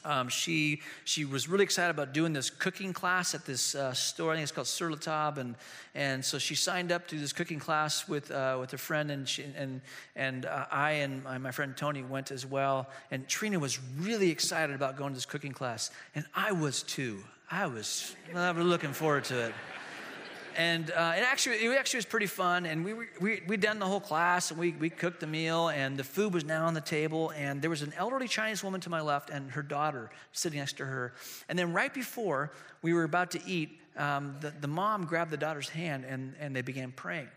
um, 0.04 0.28
she, 0.28 0.80
she 1.04 1.24
was 1.24 1.48
really 1.48 1.64
excited 1.64 1.90
about 1.90 2.12
doing 2.12 2.32
this 2.32 2.50
cooking 2.50 2.92
class 2.92 3.34
at 3.34 3.44
this 3.44 3.74
uh, 3.74 3.92
store. 3.92 4.32
I 4.32 4.36
think 4.36 4.44
it's 4.44 4.52
called 4.52 4.66
Sur 4.66 4.90
Table. 4.96 5.40
And, 5.40 5.54
and 5.94 6.24
so 6.24 6.38
she 6.38 6.54
signed 6.54 6.92
up 6.92 7.06
to 7.08 7.18
this 7.18 7.32
cooking 7.32 7.58
class 7.58 8.08
with, 8.08 8.30
uh, 8.30 8.56
with 8.60 8.72
a 8.72 8.78
friend. 8.78 9.10
And, 9.10 9.28
she, 9.28 9.44
and, 9.56 9.80
and 10.16 10.46
uh, 10.46 10.66
I 10.70 10.92
and 10.92 11.22
my, 11.24 11.38
my, 11.38 11.50
friend 11.50 11.76
Tony 11.76 12.02
went 12.02 12.30
as 12.30 12.44
well. 12.44 12.88
And 13.10 13.28
Trina 13.28 13.58
was 13.58 13.78
really 13.98 14.30
excited 14.30 14.74
about 14.74 14.96
going 14.96 15.10
to 15.10 15.16
this 15.16 15.26
cooking 15.26 15.52
class. 15.52 15.90
And 16.14 16.24
I 16.34 16.52
was 16.52 16.82
too. 16.82 17.22
I 17.50 17.66
was, 17.66 18.16
I 18.34 18.50
was 18.50 18.64
looking 18.64 18.92
forward 18.92 19.24
to 19.24 19.46
it 19.46 19.54
and 20.56 20.90
uh, 20.90 21.14
it 21.16 21.22
actually 21.22 21.56
it 21.56 21.78
actually 21.78 21.98
was 21.98 22.06
pretty 22.06 22.26
fun. 22.26 22.66
And 22.66 22.84
we 22.84 22.94
we 23.20 23.42
we 23.46 23.56
done 23.56 23.78
the 23.78 23.86
whole 23.86 24.00
class, 24.00 24.50
and 24.50 24.58
we 24.58 24.72
we 24.72 24.90
cooked 24.90 25.20
the 25.20 25.26
meal, 25.26 25.68
and 25.68 25.96
the 25.96 26.04
food 26.04 26.34
was 26.34 26.44
now 26.44 26.66
on 26.66 26.74
the 26.74 26.80
table, 26.80 27.30
and 27.36 27.60
there 27.60 27.70
was 27.70 27.82
an 27.82 27.92
elderly 27.96 28.28
Chinese 28.28 28.62
woman 28.62 28.80
to 28.82 28.90
my 28.90 29.00
left, 29.00 29.30
and 29.30 29.50
her 29.52 29.62
daughter 29.62 30.10
sitting 30.32 30.58
next 30.58 30.76
to 30.78 30.84
her. 30.84 31.14
And 31.48 31.58
then 31.58 31.72
right 31.72 31.92
before 31.92 32.52
we 32.82 32.92
were 32.92 33.04
about 33.04 33.30
to 33.32 33.40
eat, 33.46 33.78
um, 33.96 34.36
the 34.40 34.52
the 34.60 34.68
mom 34.68 35.04
grabbed 35.04 35.30
the 35.30 35.36
daughter's 35.36 35.68
hand, 35.68 36.04
and 36.04 36.34
and 36.40 36.54
they 36.54 36.62
began 36.62 36.92
praying. 36.92 37.28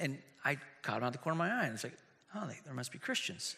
And 0.00 0.18
I 0.44 0.58
caught 0.82 1.02
out 1.02 1.12
the 1.12 1.18
corner 1.18 1.34
of 1.34 1.38
my 1.38 1.50
eye, 1.50 1.64
and 1.64 1.74
it's 1.74 1.84
like, 1.84 1.96
oh, 2.34 2.48
there 2.64 2.74
must 2.74 2.92
be 2.92 2.98
Christians. 2.98 3.56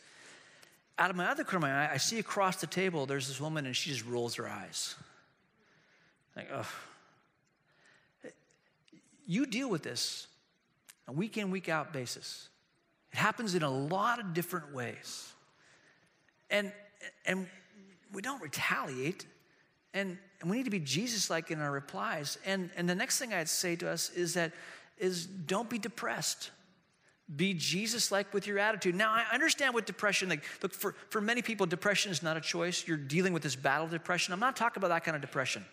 Out 0.99 1.11
of 1.11 1.17
my 1.17 1.27
other 1.27 1.45
corner 1.45 1.67
of 1.67 1.73
my 1.73 1.87
eye, 1.87 1.91
I 1.93 1.97
see 1.97 2.19
across 2.19 2.57
the 2.57 2.67
table 2.67 3.07
there's 3.07 3.29
this 3.29 3.41
woman, 3.41 3.67
and 3.67 3.77
she 3.77 3.91
just 3.91 4.05
rolls 4.05 4.35
her 4.37 4.49
eyes. 4.49 4.95
Like, 6.35 6.49
oh 6.53 6.69
you 9.29 9.47
deal 9.47 9.71
with 9.71 9.85
this 9.85 10.27
on 11.07 11.15
a 11.15 11.17
week 11.17 11.37
in, 11.37 11.53
week 11.53 11.69
out 11.69 11.93
basis. 11.93 12.49
It 13.13 13.19
happens 13.19 13.55
in 13.55 13.63
a 13.63 13.71
lot 13.71 14.19
of 14.19 14.35
different 14.35 14.75
ways. 14.75 15.33
And, 16.51 16.73
and 17.27 17.47
we 18.13 18.23
don't 18.23 18.43
retaliate. 18.43 19.27
And, 19.95 20.19
and 20.41 20.51
we 20.51 20.57
need 20.57 20.65
to 20.65 20.71
be 20.71 20.81
Jesus 20.81 21.31
like 21.31 21.51
in 21.51 21.61
our 21.61 21.71
replies. 21.71 22.39
And, 22.45 22.71
and 22.77 22.89
the 22.89 22.95
next 22.95 23.19
thing 23.19 23.33
I'd 23.33 23.49
say 23.49 23.77
to 23.77 23.89
us 23.89 24.11
is 24.11 24.35
that 24.35 24.53
is 24.97 25.27
don't 25.27 25.71
be 25.71 25.79
depressed. 25.79 26.51
Be 27.37 27.53
Jesus 27.53 28.11
like 28.11 28.33
with 28.33 28.47
your 28.47 28.59
attitude. 28.59 28.95
Now, 28.95 29.13
I 29.13 29.25
understand 29.35 29.75
what 29.75 29.85
depression, 29.85 30.31
like, 30.31 30.43
look, 30.63 30.73
for, 30.73 30.95
for 31.11 31.21
many 31.21 31.43
people, 31.43 31.67
depression 31.67 32.11
is 32.11 32.23
not 32.23 32.39
a 32.39 32.41
choice. 32.41 32.89
You're 32.89 32.97
dealing 32.97 33.35
with 33.35 33.43
this 33.43 33.55
battle 33.55 33.87
depression. 33.87 34.33
I'm 34.33 34.41
not 34.41 34.57
talking 34.57 34.81
about 34.81 34.89
that 34.89 35.05
kind 35.05 35.15
of 35.15 35.21
depression. 35.21 35.65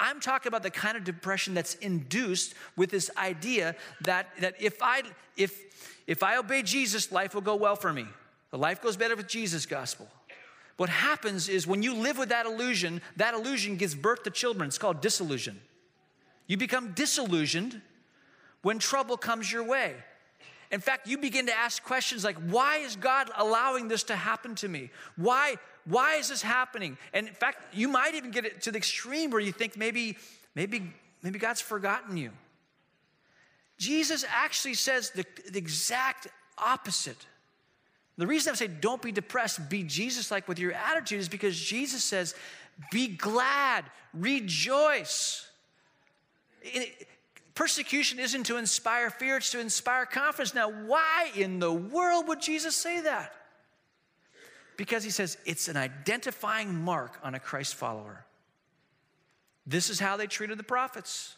I'm 0.00 0.18
talking 0.18 0.48
about 0.48 0.62
the 0.62 0.70
kind 0.70 0.96
of 0.96 1.04
depression 1.04 1.54
that's 1.54 1.74
induced 1.76 2.54
with 2.76 2.90
this 2.90 3.10
idea 3.16 3.76
that, 4.00 4.28
that 4.40 4.54
if, 4.58 4.82
I, 4.82 5.02
if, 5.36 6.02
if 6.06 6.22
I 6.22 6.38
obey 6.38 6.62
Jesus, 6.62 7.12
life 7.12 7.34
will 7.34 7.42
go 7.42 7.54
well 7.54 7.76
for 7.76 7.92
me. 7.92 8.06
The 8.50 8.58
life 8.58 8.80
goes 8.80 8.96
better 8.96 9.14
with 9.14 9.28
Jesus' 9.28 9.66
gospel. 9.66 10.08
What 10.78 10.88
happens 10.88 11.50
is 11.50 11.66
when 11.66 11.82
you 11.82 11.94
live 11.94 12.16
with 12.16 12.30
that 12.30 12.46
illusion, 12.46 13.02
that 13.16 13.34
illusion 13.34 13.76
gives 13.76 13.94
birth 13.94 14.22
to 14.22 14.30
children. 14.30 14.66
It's 14.68 14.78
called 14.78 15.02
disillusion. 15.02 15.60
You 16.46 16.56
become 16.56 16.92
disillusioned 16.92 17.80
when 18.62 18.78
trouble 18.78 19.18
comes 19.18 19.52
your 19.52 19.62
way. 19.62 19.94
In 20.70 20.80
fact, 20.80 21.08
you 21.08 21.18
begin 21.18 21.46
to 21.46 21.52
ask 21.56 21.82
questions 21.82 22.22
like, 22.22 22.36
why 22.36 22.76
is 22.78 22.94
God 22.94 23.30
allowing 23.36 23.88
this 23.88 24.04
to 24.04 24.16
happen 24.16 24.54
to 24.56 24.68
me? 24.68 24.90
Why, 25.16 25.56
why 25.84 26.16
is 26.16 26.28
this 26.28 26.42
happening? 26.42 26.96
And 27.12 27.26
in 27.26 27.34
fact, 27.34 27.74
you 27.74 27.88
might 27.88 28.14
even 28.14 28.30
get 28.30 28.44
it 28.44 28.62
to 28.62 28.70
the 28.70 28.78
extreme 28.78 29.30
where 29.30 29.40
you 29.40 29.50
think 29.50 29.76
maybe, 29.76 30.16
maybe, 30.54 30.92
maybe 31.22 31.38
God's 31.38 31.60
forgotten 31.60 32.16
you. 32.16 32.30
Jesus 33.78 34.24
actually 34.28 34.74
says 34.74 35.10
the, 35.10 35.24
the 35.50 35.58
exact 35.58 36.28
opposite. 36.56 37.26
The 38.16 38.26
reason 38.26 38.52
I 38.52 38.54
say 38.54 38.66
don't 38.68 39.00
be 39.00 39.12
depressed, 39.12 39.70
be 39.70 39.82
Jesus 39.82 40.30
like 40.30 40.46
with 40.46 40.58
your 40.58 40.72
attitude 40.72 41.18
is 41.18 41.28
because 41.28 41.58
Jesus 41.58 42.04
says, 42.04 42.34
be 42.92 43.08
glad, 43.08 43.84
rejoice. 44.14 45.48
Persecution 47.54 48.18
isn't 48.18 48.44
to 48.44 48.56
inspire 48.56 49.10
fear, 49.10 49.38
it's 49.38 49.50
to 49.50 49.60
inspire 49.60 50.06
confidence. 50.06 50.54
Now, 50.54 50.70
why 50.70 51.30
in 51.34 51.58
the 51.58 51.72
world 51.72 52.28
would 52.28 52.40
Jesus 52.40 52.76
say 52.76 53.00
that? 53.00 53.34
Because 54.76 55.04
he 55.04 55.10
says 55.10 55.36
it's 55.44 55.68
an 55.68 55.76
identifying 55.76 56.74
mark 56.74 57.18
on 57.22 57.34
a 57.34 57.40
Christ 57.40 57.74
follower. 57.74 58.24
This 59.66 59.90
is 59.90 60.00
how 60.00 60.16
they 60.16 60.26
treated 60.26 60.58
the 60.58 60.64
prophets. 60.64 61.36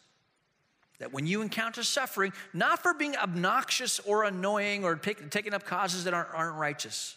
That 0.99 1.13
when 1.13 1.27
you 1.27 1.43
encounter 1.43 1.83
suffering, 1.83 2.33
not 2.53 2.81
for 2.81 2.95
being 2.95 3.17
obnoxious 3.17 3.99
or 4.01 4.25
annoying 4.25 4.85
or 4.85 4.95
take, 4.95 5.31
taking 5.31 5.55
up 5.55 5.65
causes 5.65 6.05
that 6.05 6.15
aren't, 6.15 6.33
aren't 6.33 6.57
righteous, 6.57 7.17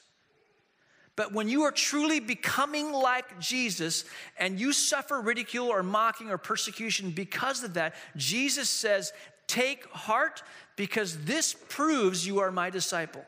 but 1.15 1.32
when 1.32 1.47
you 1.47 1.63
are 1.63 1.71
truly 1.71 2.19
becoming 2.19 2.91
like 2.91 3.39
Jesus 3.39 4.04
and 4.38 4.60
you 4.60 4.73
suffer 4.73 5.21
ridicule 5.21 5.67
or 5.67 5.82
mocking 5.82 6.30
or 6.30 6.38
persecution 6.38 7.12
because 7.12 7.63
of 7.63 7.75
that, 7.75 7.95
Jesus 8.17 8.69
says, 8.69 9.13
Take 9.47 9.86
heart 9.91 10.43
because 10.75 11.23
this 11.25 11.56
proves 11.69 12.25
you 12.25 12.39
are 12.39 12.51
my 12.51 12.69
disciple. 12.69 13.23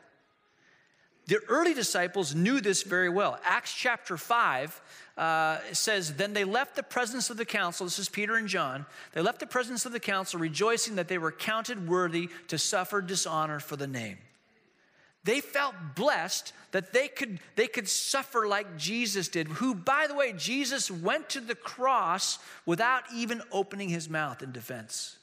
The 1.28 1.40
early 1.50 1.74
disciples 1.74 2.34
knew 2.34 2.62
this 2.62 2.84
very 2.84 3.10
well. 3.10 3.40
Acts 3.44 3.74
chapter 3.74 4.18
5 4.18 4.82
uh, 5.18 5.58
says, 5.74 6.14
Then 6.14 6.34
they 6.34 6.46
left 6.46 6.76
the 6.76 6.84
presence 6.84 7.30
of 7.30 7.38
the 7.38 7.46
council. 7.46 7.86
This 7.86 8.00
is 8.00 8.10
Peter 8.10 8.36
and 8.36 8.48
John. 8.48 8.86
They 9.14 9.22
left 9.22 9.40
the 9.40 9.46
presence 9.46 9.86
of 9.86 9.92
the 9.92 10.00
council, 10.00 10.40
rejoicing 10.40 10.96
that 10.96 11.10
they 11.10 11.18
were 11.18 11.32
counted 11.32 11.88
worthy 11.88 12.30
to 12.48 12.58
suffer 12.58 13.02
dishonor 13.02 13.60
for 13.60 13.76
the 13.76 13.88
name. 13.88 14.18
They 15.24 15.42
felt 15.42 15.76
blessed 15.96 16.54
that 16.72 16.94
they 16.94 17.08
could, 17.08 17.40
they 17.56 17.68
could 17.68 17.88
suffer 17.88 18.48
like 18.48 18.78
Jesus 18.78 19.28
did, 19.28 19.48
who, 19.48 19.76
by 19.76 20.08
the 20.08 20.16
way, 20.16 20.34
Jesus 20.34 20.90
went 20.90 21.30
to 21.30 21.42
the 21.42 21.56
cross 21.56 22.40
without 22.66 23.04
even 23.14 23.42
opening 23.52 23.90
his 23.90 24.10
mouth 24.10 24.42
in 24.42 24.52
defense. 24.52 25.18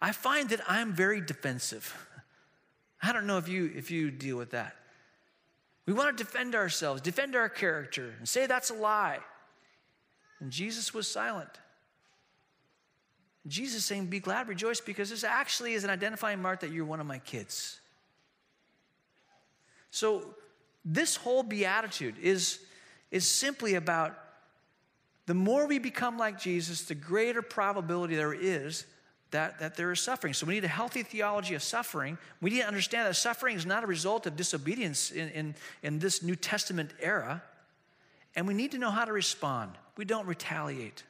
I 0.00 0.12
find 0.12 0.48
that 0.50 0.60
I'm 0.68 0.92
very 0.92 1.20
defensive. 1.20 1.94
I 3.02 3.12
don't 3.12 3.26
know 3.26 3.38
if 3.38 3.48
you, 3.48 3.70
if 3.74 3.90
you 3.90 4.10
deal 4.10 4.36
with 4.36 4.50
that. 4.50 4.76
We 5.86 5.92
want 5.92 6.16
to 6.16 6.24
defend 6.24 6.54
ourselves, 6.54 7.02
defend 7.02 7.36
our 7.36 7.48
character, 7.48 8.14
and 8.18 8.28
say 8.28 8.46
that's 8.46 8.70
a 8.70 8.74
lie. 8.74 9.18
And 10.40 10.50
Jesus 10.50 10.94
was 10.94 11.06
silent. 11.06 11.50
Jesus 13.46 13.84
saying, 13.84 14.06
Be 14.06 14.20
glad, 14.20 14.48
rejoice, 14.48 14.80
because 14.80 15.10
this 15.10 15.24
actually 15.24 15.74
is 15.74 15.84
an 15.84 15.90
identifying 15.90 16.40
mark 16.40 16.60
that 16.60 16.70
you're 16.70 16.86
one 16.86 17.00
of 17.00 17.06
my 17.06 17.18
kids. 17.18 17.80
So, 19.94 20.24
this 20.84 21.14
whole 21.14 21.44
beatitude 21.44 22.16
is, 22.20 22.58
is 23.12 23.30
simply 23.30 23.76
about 23.76 24.18
the 25.26 25.34
more 25.34 25.68
we 25.68 25.78
become 25.78 26.18
like 26.18 26.36
Jesus, 26.36 26.82
the 26.82 26.96
greater 26.96 27.42
probability 27.42 28.16
there 28.16 28.34
is 28.34 28.86
that, 29.30 29.60
that 29.60 29.76
there 29.76 29.92
is 29.92 30.00
suffering. 30.00 30.34
So 30.34 30.46
we 30.46 30.54
need 30.54 30.64
a 30.64 30.68
healthy 30.68 31.04
theology 31.04 31.54
of 31.54 31.62
suffering. 31.62 32.18
We 32.40 32.50
need 32.50 32.62
to 32.62 32.66
understand 32.66 33.06
that 33.06 33.14
suffering 33.14 33.56
is 33.56 33.66
not 33.66 33.84
a 33.84 33.86
result 33.86 34.26
of 34.26 34.34
disobedience 34.34 35.12
in, 35.12 35.28
in, 35.28 35.54
in 35.84 36.00
this 36.00 36.24
New 36.24 36.34
Testament 36.34 36.90
era. 37.00 37.40
And 38.34 38.48
we 38.48 38.52
need 38.52 38.72
to 38.72 38.78
know 38.78 38.90
how 38.90 39.04
to 39.04 39.12
respond. 39.12 39.78
We 39.96 40.04
don't 40.04 40.26
retaliate. 40.26 41.04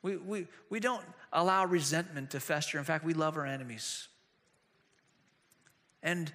We, 0.00 0.16
we, 0.16 0.46
we 0.70 0.80
don't 0.80 1.04
allow 1.34 1.66
resentment 1.66 2.30
to 2.30 2.40
fester. 2.40 2.78
In 2.78 2.84
fact, 2.84 3.04
we 3.04 3.12
love 3.12 3.36
our 3.36 3.44
enemies. 3.44 4.08
And 6.02 6.32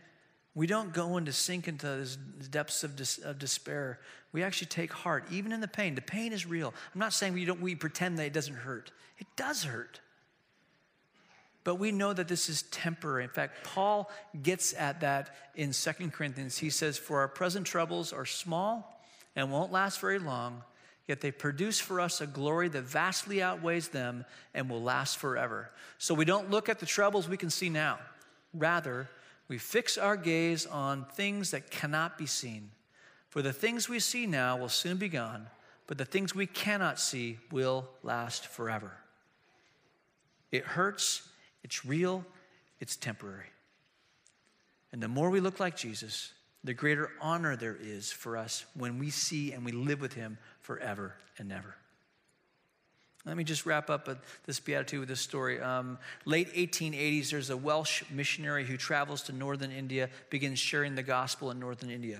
we 0.56 0.68
don't 0.68 0.94
go 0.94 1.18
into 1.18 1.34
sink 1.34 1.68
into 1.68 1.88
the 1.88 2.48
depths 2.50 2.84
of, 2.84 2.96
dis, 2.96 3.18
of, 3.18 3.40
despair. 3.40 4.00
We 4.32 4.44
actually 4.44 4.68
take 4.68 4.94
heart, 4.94 5.26
even 5.32 5.52
in 5.52 5.62
the 5.62 5.68
pain. 5.68 5.96
The 5.96 6.02
pain 6.02 6.32
is 6.32 6.46
real. 6.46 6.74
I'm 6.94 7.00
not 7.00 7.14
saying 7.14 7.34
we 7.34 7.46
don't 7.46 7.62
we 7.62 7.76
pretend 7.76 8.20
that 8.20 8.26
it 8.26 8.34
doesn't 8.34 8.56
hurt. 8.56 8.92
It 9.18 9.28
does 9.36 9.64
hurt. 9.64 10.00
But 11.64 11.76
we 11.76 11.92
know 11.92 12.14
that 12.14 12.28
this 12.28 12.50
is 12.50 12.64
temporary. 12.64 13.24
In 13.24 13.30
fact, 13.30 13.64
Paul 13.64 14.12
gets 14.42 14.74
at 14.74 15.00
that 15.02 15.36
in 15.56 15.72
Second 15.74 16.14
Corinthians. 16.14 16.58
He 16.58 16.70
says, 16.70 16.98
For 16.98 17.20
our 17.20 17.28
present 17.28 17.66
troubles 17.66 18.12
are 18.12 18.26
small 18.26 19.02
and 19.36 19.52
won't 19.52 19.72
last 19.72 20.00
very 20.02 20.20
long, 20.20 20.62
yet 21.08 21.22
they 21.22 21.32
produce 21.32 21.80
for 21.80 22.00
us 22.02 22.22
a 22.22 22.28
glory 22.28 22.68
that 22.70 22.84
vastly 22.84 23.42
outweighs 23.42 23.88
them 23.88 24.26
and 24.54 24.70
will 24.70 24.82
last 24.84 25.18
forever. 25.18 25.72
So 25.98 26.14
we 26.14 26.26
don't 26.26 26.52
look 26.52 26.70
at 26.70 26.80
the 26.80 26.86
troubles 26.86 27.30
we 27.30 27.38
can 27.38 27.50
see 27.50 27.70
now. 27.70 27.98
Rather, 28.54 29.10
we 29.48 29.58
fix 29.58 29.98
our 29.98 30.16
gaze 30.16 30.66
on 30.66 31.06
things 31.06 31.52
that 31.52 31.70
cannot 31.70 32.18
be 32.18 32.26
seen. 32.26 32.72
For 33.30 33.42
the 33.42 33.54
things 33.54 33.90
we 33.90 34.00
see 34.00 34.26
now 34.26 34.58
will 34.58 34.70
soon 34.70 34.98
be 34.98 35.10
gone, 35.10 35.48
but 35.88 35.98
the 35.98 36.06
things 36.06 36.34
we 36.34 36.46
cannot 36.46 37.00
see 37.00 37.40
will 37.52 37.90
last 38.04 38.48
forever. 38.48 38.92
It 40.52 40.64
hurts 40.64 41.28
it's 41.64 41.86
real, 41.86 42.26
it's 42.80 42.96
temporary. 42.96 43.48
And 44.92 45.02
the 45.02 45.08
more 45.08 45.30
we 45.30 45.40
look 45.40 45.60
like 45.60 45.76
Jesus, 45.76 46.34
the 46.64 46.74
greater 46.74 47.10
honor 47.22 47.56
there 47.56 47.78
is 47.80 48.12
for 48.12 48.38
us 48.38 48.66
when 48.76 49.00
we 49.00 49.10
see 49.10 49.54
and 49.54 49.66
we 49.66 49.72
live 49.72 50.02
with 50.02 50.14
him 50.14 50.38
forever 50.60 51.16
and 51.38 51.52
ever. 51.52 51.76
Let 53.26 53.38
me 53.38 53.46
just 53.46 53.66
wrap 53.66 53.90
up 53.90 54.10
this 54.46 54.60
beatitude 54.60 55.00
with 55.00 55.10
this 55.10 55.22
story. 55.22 55.62
Um, 55.62 55.98
late 56.26 56.54
1880s, 56.54 57.30
there's 57.30 57.50
a 57.50 57.58
Welsh 57.58 58.04
missionary 58.12 58.66
who 58.66 58.76
travels 58.76 59.24
to 59.24 59.32
northern 59.32 59.72
India, 59.72 60.10
begins 60.30 60.60
sharing 60.60 60.96
the 60.96 61.04
gospel 61.04 61.50
in 61.50 61.60
northern 61.60 61.90
India. 61.90 62.20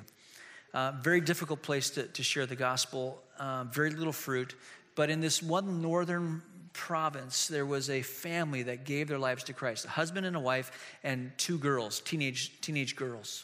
Uh, 0.74 0.94
very 1.02 1.20
difficult 1.20 1.62
place 1.62 1.90
to, 1.92 2.04
to 2.08 2.24
share 2.24 2.46
the 2.46 2.56
gospel, 2.56 3.22
uh, 3.38 3.66
very 3.66 3.90
little 3.90 4.14
fruit. 4.14 4.56
But 4.96 5.10
in 5.10 5.20
this 5.20 5.44
one 5.44 5.82
northern 5.82 6.42
province, 6.72 7.48
there 7.48 7.66
was 7.66 7.90
a 7.90 8.02
family 8.02 8.64
that 8.64 8.86
gave 8.86 9.10
their 9.10 9.20
lives 9.20 9.44
to 9.46 9.54
Christ 9.54 9.86
a 9.86 9.90
husband 9.90 10.26
and 10.26 10.36
a 10.36 10.40
wife, 10.40 10.98
and 11.04 11.32
two 11.38 11.58
girls, 11.58 12.00
teenage, 12.00 12.60
teenage 12.62 12.96
girls. 12.96 13.44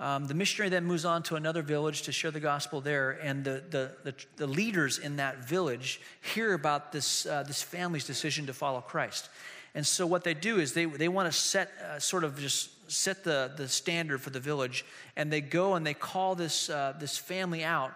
Um, 0.00 0.26
the 0.26 0.34
missionary 0.34 0.70
then 0.70 0.84
moves 0.84 1.04
on 1.04 1.24
to 1.24 1.34
another 1.34 1.62
village 1.62 2.02
to 2.02 2.12
share 2.12 2.30
the 2.30 2.40
gospel 2.40 2.80
there, 2.80 3.12
and 3.22 3.44
the, 3.44 3.62
the, 3.70 3.92
the, 4.04 4.14
the 4.36 4.46
leaders 4.46 4.98
in 4.98 5.16
that 5.16 5.44
village 5.44 6.00
hear 6.34 6.54
about 6.54 6.92
this, 6.92 7.26
uh, 7.26 7.42
this 7.42 7.62
family's 7.62 8.06
decision 8.06 8.46
to 8.46 8.52
follow 8.52 8.80
Christ. 8.80 9.28
And 9.74 9.86
so, 9.86 10.06
what 10.06 10.22
they 10.22 10.34
do 10.34 10.60
is 10.60 10.72
they, 10.72 10.84
they 10.84 11.08
want 11.08 11.30
to 11.30 11.36
set 11.36 11.70
uh, 11.84 11.98
sort 11.98 12.24
of 12.24 12.38
just 12.38 12.90
set 12.90 13.24
the, 13.24 13.52
the 13.56 13.68
standard 13.68 14.20
for 14.20 14.30
the 14.30 14.40
village, 14.40 14.84
and 15.16 15.32
they 15.32 15.40
go 15.40 15.74
and 15.74 15.84
they 15.84 15.94
call 15.94 16.34
this, 16.34 16.70
uh, 16.70 16.94
this 16.98 17.18
family 17.18 17.64
out 17.64 17.92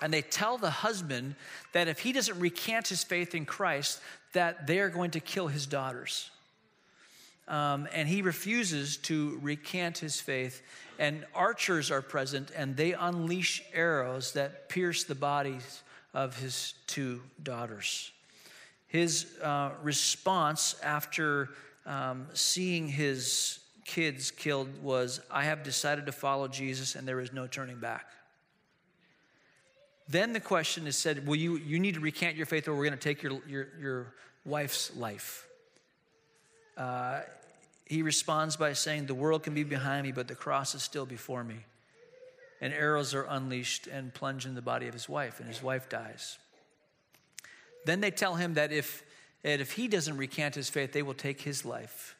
and 0.00 0.12
they 0.12 0.22
tell 0.22 0.58
the 0.58 0.70
husband 0.70 1.34
that 1.72 1.88
if 1.88 2.00
he 2.00 2.12
doesn't 2.12 2.38
recant 2.38 2.88
his 2.88 3.02
faith 3.02 3.34
in 3.34 3.44
Christ, 3.44 4.00
that 4.32 4.66
they 4.66 4.78
are 4.80 4.88
going 4.88 5.10
to 5.12 5.20
kill 5.20 5.48
his 5.48 5.66
daughters. 5.66 6.30
Um, 7.48 7.88
and 7.92 8.08
he 8.08 8.22
refuses 8.22 8.98
to 8.98 9.38
recant 9.42 9.98
his 9.98 10.20
faith. 10.20 10.62
And 10.98 11.24
archers 11.34 11.90
are 11.90 12.02
present, 12.02 12.50
and 12.54 12.76
they 12.76 12.92
unleash 12.92 13.62
arrows 13.72 14.32
that 14.32 14.68
pierce 14.68 15.04
the 15.04 15.14
bodies 15.14 15.82
of 16.12 16.38
his 16.38 16.74
two 16.86 17.22
daughters. 17.42 18.12
His 18.86 19.26
uh, 19.42 19.70
response 19.82 20.76
after 20.82 21.50
um, 21.86 22.26
seeing 22.34 22.88
his 22.88 23.60
kids 23.84 24.30
killed 24.30 24.82
was, 24.82 25.20
I 25.30 25.44
have 25.44 25.62
decided 25.62 26.06
to 26.06 26.12
follow 26.12 26.48
Jesus, 26.48 26.94
and 26.94 27.08
there 27.08 27.20
is 27.20 27.32
no 27.32 27.46
turning 27.46 27.78
back. 27.78 28.06
Then 30.08 30.32
the 30.32 30.40
question 30.40 30.86
is 30.86 30.96
said, 30.96 31.26
Well, 31.26 31.36
you, 31.36 31.56
you 31.56 31.78
need 31.78 31.94
to 31.94 32.00
recant 32.00 32.36
your 32.36 32.46
faith 32.46 32.66
or 32.66 32.74
we're 32.74 32.84
going 32.84 32.98
to 32.98 32.98
take 32.98 33.22
your, 33.22 33.40
your, 33.46 33.68
your 33.78 34.14
wife's 34.44 34.96
life. 34.96 35.46
Uh, 36.76 37.20
he 37.88 38.02
responds 38.02 38.56
by 38.56 38.74
saying, 38.74 39.06
The 39.06 39.14
world 39.14 39.42
can 39.42 39.54
be 39.54 39.64
behind 39.64 40.04
me, 40.04 40.12
but 40.12 40.28
the 40.28 40.34
cross 40.34 40.74
is 40.74 40.82
still 40.82 41.06
before 41.06 41.42
me. 41.42 41.64
And 42.60 42.72
arrows 42.72 43.14
are 43.14 43.24
unleashed 43.24 43.86
and 43.86 44.12
plunge 44.12 44.44
in 44.44 44.54
the 44.54 44.62
body 44.62 44.88
of 44.88 44.92
his 44.92 45.08
wife, 45.08 45.40
and 45.40 45.48
his 45.48 45.62
wife 45.62 45.88
dies. 45.88 46.38
Then 47.86 48.00
they 48.00 48.10
tell 48.10 48.34
him 48.34 48.54
that 48.54 48.72
if, 48.72 49.02
that 49.42 49.60
if 49.60 49.72
he 49.72 49.88
doesn't 49.88 50.18
recant 50.18 50.54
his 50.54 50.68
faith, 50.68 50.92
they 50.92 51.02
will 51.02 51.14
take 51.14 51.40
his 51.40 51.64
life. 51.64 52.14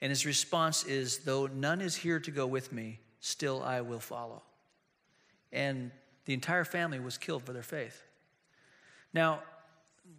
And 0.00 0.10
his 0.10 0.24
response 0.24 0.84
is, 0.84 1.18
Though 1.18 1.46
none 1.48 1.80
is 1.80 1.96
here 1.96 2.20
to 2.20 2.30
go 2.30 2.46
with 2.46 2.72
me, 2.72 3.00
still 3.18 3.62
I 3.62 3.80
will 3.80 4.00
follow. 4.00 4.42
And 5.52 5.90
the 6.26 6.34
entire 6.34 6.64
family 6.64 7.00
was 7.00 7.18
killed 7.18 7.42
for 7.42 7.52
their 7.52 7.62
faith. 7.62 8.02
Now, 9.12 9.42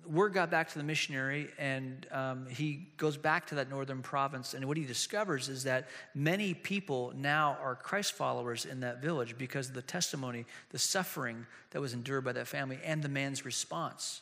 word 0.05 0.33
got 0.33 0.51
back 0.51 0.69
to 0.69 0.77
the 0.77 0.83
missionary, 0.83 1.49
and 1.57 2.05
um, 2.11 2.45
he 2.47 2.87
goes 2.97 3.17
back 3.17 3.47
to 3.47 3.55
that 3.55 3.69
northern 3.69 4.01
province. 4.01 4.53
And 4.53 4.65
what 4.65 4.77
he 4.77 4.85
discovers 4.85 5.49
is 5.49 5.63
that 5.63 5.87
many 6.13 6.53
people 6.53 7.13
now 7.15 7.57
are 7.61 7.75
Christ 7.75 8.13
followers 8.13 8.65
in 8.65 8.81
that 8.81 9.01
village 9.01 9.37
because 9.37 9.69
of 9.69 9.75
the 9.75 9.81
testimony, 9.81 10.45
the 10.69 10.79
suffering 10.79 11.45
that 11.71 11.81
was 11.81 11.93
endured 11.93 12.25
by 12.25 12.33
that 12.33 12.47
family, 12.47 12.79
and 12.83 13.01
the 13.01 13.09
man's 13.09 13.45
response. 13.45 14.21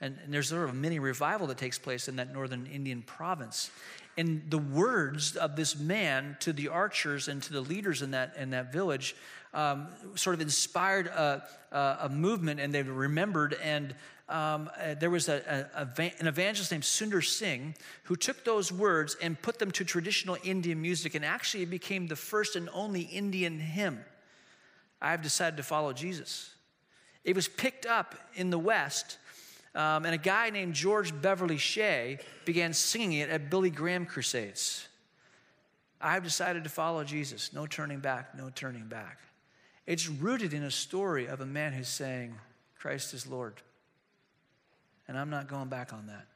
And, 0.00 0.18
and 0.24 0.34
there's 0.34 0.48
sort 0.48 0.64
of 0.64 0.70
a 0.70 0.74
mini 0.74 0.98
revival 0.98 1.46
that 1.46 1.58
takes 1.58 1.78
place 1.78 2.08
in 2.08 2.16
that 2.16 2.32
northern 2.32 2.66
Indian 2.66 3.02
province. 3.02 3.70
And 4.16 4.42
the 4.48 4.58
words 4.58 5.36
of 5.36 5.56
this 5.56 5.76
man 5.76 6.36
to 6.40 6.52
the 6.52 6.68
archers 6.68 7.28
and 7.28 7.42
to 7.42 7.52
the 7.52 7.60
leaders 7.60 8.02
in 8.02 8.12
that, 8.12 8.34
in 8.36 8.50
that 8.50 8.72
village 8.72 9.16
um, 9.54 9.88
sort 10.14 10.34
of 10.34 10.40
inspired 10.40 11.06
a, 11.06 11.42
a, 11.72 11.96
a, 12.02 12.08
movement, 12.08 12.60
and 12.60 12.74
they 12.74 12.82
remembered. 12.82 13.54
And 13.62 13.94
um, 14.28 14.70
uh, 14.80 14.94
there 14.94 15.10
was 15.10 15.28
a, 15.28 15.68
an 15.76 16.26
evangelist 16.26 16.70
named 16.70 16.84
Sundar 16.84 17.24
Singh 17.24 17.74
who 18.04 18.16
took 18.16 18.44
those 18.44 18.72
words 18.72 19.16
and 19.20 19.40
put 19.40 19.58
them 19.58 19.70
to 19.72 19.84
traditional 19.84 20.38
Indian 20.42 20.80
music, 20.80 21.14
and 21.14 21.24
actually 21.24 21.62
it 21.64 21.70
became 21.70 22.06
the 22.06 22.16
first 22.16 22.56
and 22.56 22.68
only 22.72 23.02
Indian 23.02 23.58
hymn. 23.58 24.04
I've 25.00 25.22
decided 25.22 25.58
to 25.58 25.62
follow 25.62 25.92
Jesus. 25.92 26.54
It 27.22 27.36
was 27.36 27.48
picked 27.48 27.86
up 27.86 28.14
in 28.34 28.50
the 28.50 28.58
West 28.58 29.18
um, 29.74 30.04
and 30.04 30.14
a 30.14 30.18
guy 30.18 30.50
named 30.50 30.74
George 30.74 31.12
Beverly 31.20 31.56
Shea 31.56 32.18
began 32.44 32.72
singing 32.72 33.18
it 33.18 33.28
at 33.28 33.50
Billy 33.50 33.70
Graham 33.70 34.06
crusades. 34.06 34.86
I've 36.00 36.22
decided 36.22 36.64
to 36.64 36.70
follow 36.70 37.02
Jesus. 37.02 37.52
No 37.52 37.66
turning 37.66 37.98
back, 37.98 38.36
no 38.36 38.50
turning 38.54 38.86
back. 38.86 39.18
It's 39.86 40.08
rooted 40.08 40.54
in 40.54 40.62
a 40.62 40.70
story 40.70 41.26
of 41.26 41.40
a 41.40 41.46
man 41.46 41.72
who's 41.72 41.88
saying, 41.88 42.36
Christ 42.78 43.14
is 43.14 43.26
Lord. 43.26 43.54
And 45.06 45.18
I'm 45.18 45.30
not 45.30 45.48
going 45.48 45.68
back 45.68 45.92
on 45.92 46.06
that. 46.06 46.26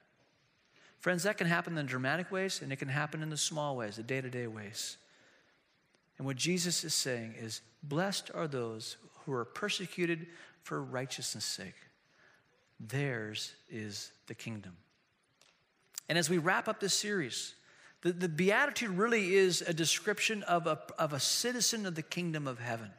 Friends, 0.99 1.23
that 1.23 1.39
can 1.39 1.47
happen 1.47 1.79
in 1.79 1.87
dramatic 1.87 2.31
ways 2.31 2.61
and 2.63 2.73
it 2.73 2.77
can 2.77 2.89
happen 2.89 3.23
in 3.23 3.31
the 3.31 3.37
small 3.37 3.77
ways, 3.77 3.97
the 3.97 4.03
day 4.03 4.21
to 4.21 4.31
day 4.31 4.47
ways. 4.47 4.97
And 6.19 6.27
what 6.27 6.37
Jesus 6.37 6.85
is 6.85 6.95
saying 6.95 7.35
is, 7.39 7.61
Blessed 7.83 8.33
are 8.35 8.49
those 8.49 8.97
who 9.25 9.33
are 9.33 9.45
persecuted 9.45 10.27
for 10.63 10.83
righteousness' 10.83 11.45
sake 11.45 11.75
theirs 12.81 13.53
is 13.69 14.13
the 14.27 14.35
kingdom. 14.35 14.77
And 16.09 16.17
as 16.17 16.31
we 16.31 16.39
wrap 16.39 16.69
up 16.69 16.81
this 16.81 16.95
series, 16.95 17.55
the, 18.03 18.13
the 18.13 18.29
Beatitude 18.29 18.91
really 18.91 19.35
is 19.35 19.63
a 19.63 19.75
description 19.75 20.43
of 20.45 20.67
a, 20.67 20.79
of 20.99 21.13
a 21.13 21.21
citizen 21.21 21.87
of 21.87 21.95
the 21.95 22.03
kingdom 22.03 22.47
of 22.47 22.59
heaven. 22.59 22.91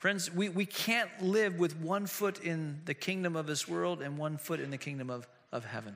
Friends, 0.00 0.32
we, 0.32 0.48
we 0.48 0.64
can't 0.64 1.10
live 1.20 1.58
with 1.58 1.76
one 1.76 2.06
foot 2.06 2.40
in 2.40 2.80
the 2.86 2.94
kingdom 2.94 3.36
of 3.36 3.46
this 3.46 3.68
world 3.68 4.00
and 4.00 4.16
one 4.16 4.38
foot 4.38 4.58
in 4.58 4.70
the 4.70 4.78
kingdom 4.78 5.10
of, 5.10 5.28
of 5.52 5.66
heaven. 5.66 5.94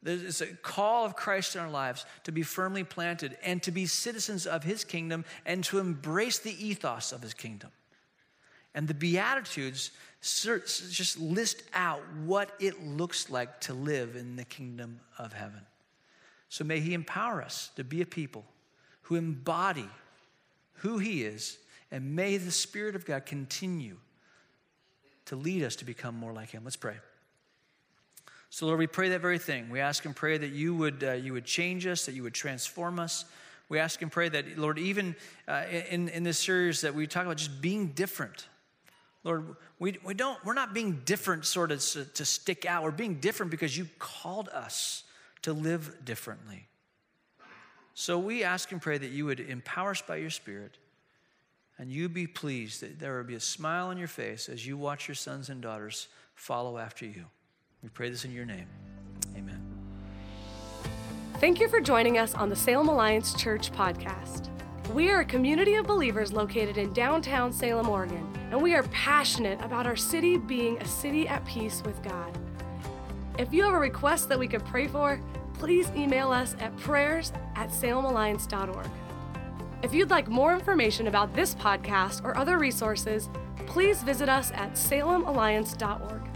There's 0.00 0.40
a 0.40 0.46
call 0.46 1.04
of 1.04 1.16
Christ 1.16 1.56
in 1.56 1.60
our 1.60 1.70
lives 1.70 2.06
to 2.22 2.30
be 2.30 2.42
firmly 2.42 2.84
planted 2.84 3.36
and 3.42 3.60
to 3.64 3.72
be 3.72 3.86
citizens 3.86 4.46
of 4.46 4.62
his 4.62 4.84
kingdom 4.84 5.24
and 5.44 5.64
to 5.64 5.80
embrace 5.80 6.38
the 6.38 6.54
ethos 6.64 7.10
of 7.10 7.20
his 7.20 7.34
kingdom. 7.34 7.70
And 8.76 8.86
the 8.86 8.94
Beatitudes 8.94 9.90
just 10.20 11.18
list 11.18 11.64
out 11.74 12.00
what 12.24 12.52
it 12.60 12.80
looks 12.86 13.28
like 13.28 13.60
to 13.62 13.74
live 13.74 14.14
in 14.14 14.36
the 14.36 14.44
kingdom 14.44 15.00
of 15.18 15.32
heaven. 15.32 15.62
So 16.48 16.62
may 16.62 16.78
He 16.78 16.94
empower 16.94 17.42
us 17.42 17.70
to 17.74 17.82
be 17.82 18.02
a 18.02 18.06
people 18.06 18.44
who 19.02 19.16
embody 19.16 19.88
who 20.74 20.98
He 20.98 21.24
is, 21.24 21.58
and 21.92 22.16
may 22.16 22.38
the 22.38 22.50
Spirit 22.50 22.96
of 22.96 23.04
God 23.04 23.26
continue 23.26 23.98
to 25.26 25.36
lead 25.36 25.62
us 25.62 25.76
to 25.76 25.84
become 25.84 26.16
more 26.16 26.32
like 26.32 26.50
Him. 26.50 26.64
Let's 26.64 26.74
pray. 26.74 26.96
So, 28.48 28.66
Lord, 28.66 28.78
we 28.78 28.86
pray 28.86 29.10
that 29.10 29.20
very 29.20 29.38
thing. 29.38 29.70
We 29.70 29.80
ask 29.80 30.04
and 30.04 30.16
pray 30.16 30.38
that 30.38 30.50
you 30.50 30.74
would, 30.74 31.04
uh, 31.04 31.12
you 31.12 31.34
would 31.34 31.44
change 31.44 31.86
us, 31.86 32.06
that 32.06 32.14
you 32.14 32.22
would 32.22 32.34
transform 32.34 32.98
us. 32.98 33.26
We 33.68 33.78
ask 33.78 34.02
and 34.02 34.10
pray 34.10 34.28
that, 34.30 34.58
Lord, 34.58 34.78
even 34.78 35.14
uh, 35.46 35.64
in, 35.88 36.08
in 36.08 36.22
this 36.22 36.38
series 36.38 36.80
that 36.80 36.94
we 36.94 37.06
talk 37.06 37.24
about 37.24 37.36
just 37.36 37.62
being 37.62 37.88
different, 37.88 38.48
Lord, 39.24 39.56
we, 39.78 39.98
we 40.04 40.14
don't, 40.14 40.42
we're 40.44 40.54
not 40.54 40.74
being 40.74 41.02
different 41.04 41.44
sort 41.44 41.70
of 41.70 41.80
to, 41.80 42.04
to 42.04 42.24
stick 42.24 42.66
out. 42.66 42.82
We're 42.82 42.90
being 42.90 43.20
different 43.20 43.50
because 43.50 43.76
you 43.76 43.88
called 43.98 44.48
us 44.48 45.04
to 45.42 45.52
live 45.52 46.04
differently. 46.04 46.66
So 47.94 48.18
we 48.18 48.44
ask 48.44 48.72
and 48.72 48.80
pray 48.80 48.98
that 48.98 49.10
you 49.10 49.26
would 49.26 49.40
empower 49.40 49.90
us 49.90 50.02
by 50.02 50.16
your 50.16 50.30
Spirit 50.30 50.78
and 51.82 51.90
you 51.90 52.08
be 52.08 52.28
pleased 52.28 52.80
that 52.80 53.00
there 53.00 53.16
will 53.16 53.24
be 53.24 53.34
a 53.34 53.40
smile 53.40 53.88
on 53.88 53.98
your 53.98 54.06
face 54.06 54.48
as 54.48 54.64
you 54.64 54.76
watch 54.76 55.08
your 55.08 55.16
sons 55.16 55.48
and 55.48 55.60
daughters 55.60 56.06
follow 56.36 56.78
after 56.78 57.04
you. 57.04 57.24
We 57.82 57.88
pray 57.88 58.08
this 58.08 58.24
in 58.24 58.30
your 58.30 58.44
name. 58.44 58.68
Amen. 59.36 59.60
Thank 61.40 61.58
you 61.58 61.66
for 61.66 61.80
joining 61.80 62.18
us 62.18 62.34
on 62.34 62.48
the 62.48 62.54
Salem 62.54 62.88
Alliance 62.88 63.34
Church 63.34 63.72
podcast. 63.72 64.48
We 64.94 65.10
are 65.10 65.22
a 65.22 65.24
community 65.24 65.74
of 65.74 65.88
believers 65.88 66.32
located 66.32 66.78
in 66.78 66.92
downtown 66.92 67.52
Salem, 67.52 67.88
Oregon, 67.88 68.32
and 68.52 68.62
we 68.62 68.76
are 68.76 68.84
passionate 68.84 69.60
about 69.60 69.84
our 69.84 69.96
city 69.96 70.36
being 70.36 70.80
a 70.80 70.86
city 70.86 71.26
at 71.26 71.44
peace 71.46 71.82
with 71.84 72.00
God. 72.04 72.38
If 73.38 73.52
you 73.52 73.64
have 73.64 73.74
a 73.74 73.78
request 73.78 74.28
that 74.28 74.38
we 74.38 74.46
could 74.46 74.64
pray 74.66 74.86
for, 74.86 75.20
please 75.54 75.90
email 75.96 76.30
us 76.30 76.54
at 76.60 76.76
prayers 76.76 77.32
at 77.56 77.70
salemalliance.org. 77.70 78.86
If 79.82 79.92
you'd 79.92 80.10
like 80.10 80.28
more 80.28 80.54
information 80.54 81.08
about 81.08 81.34
this 81.34 81.54
podcast 81.56 82.24
or 82.24 82.36
other 82.36 82.58
resources, 82.58 83.28
please 83.66 84.02
visit 84.02 84.28
us 84.28 84.52
at 84.52 84.74
salemalliance.org. 84.74 86.31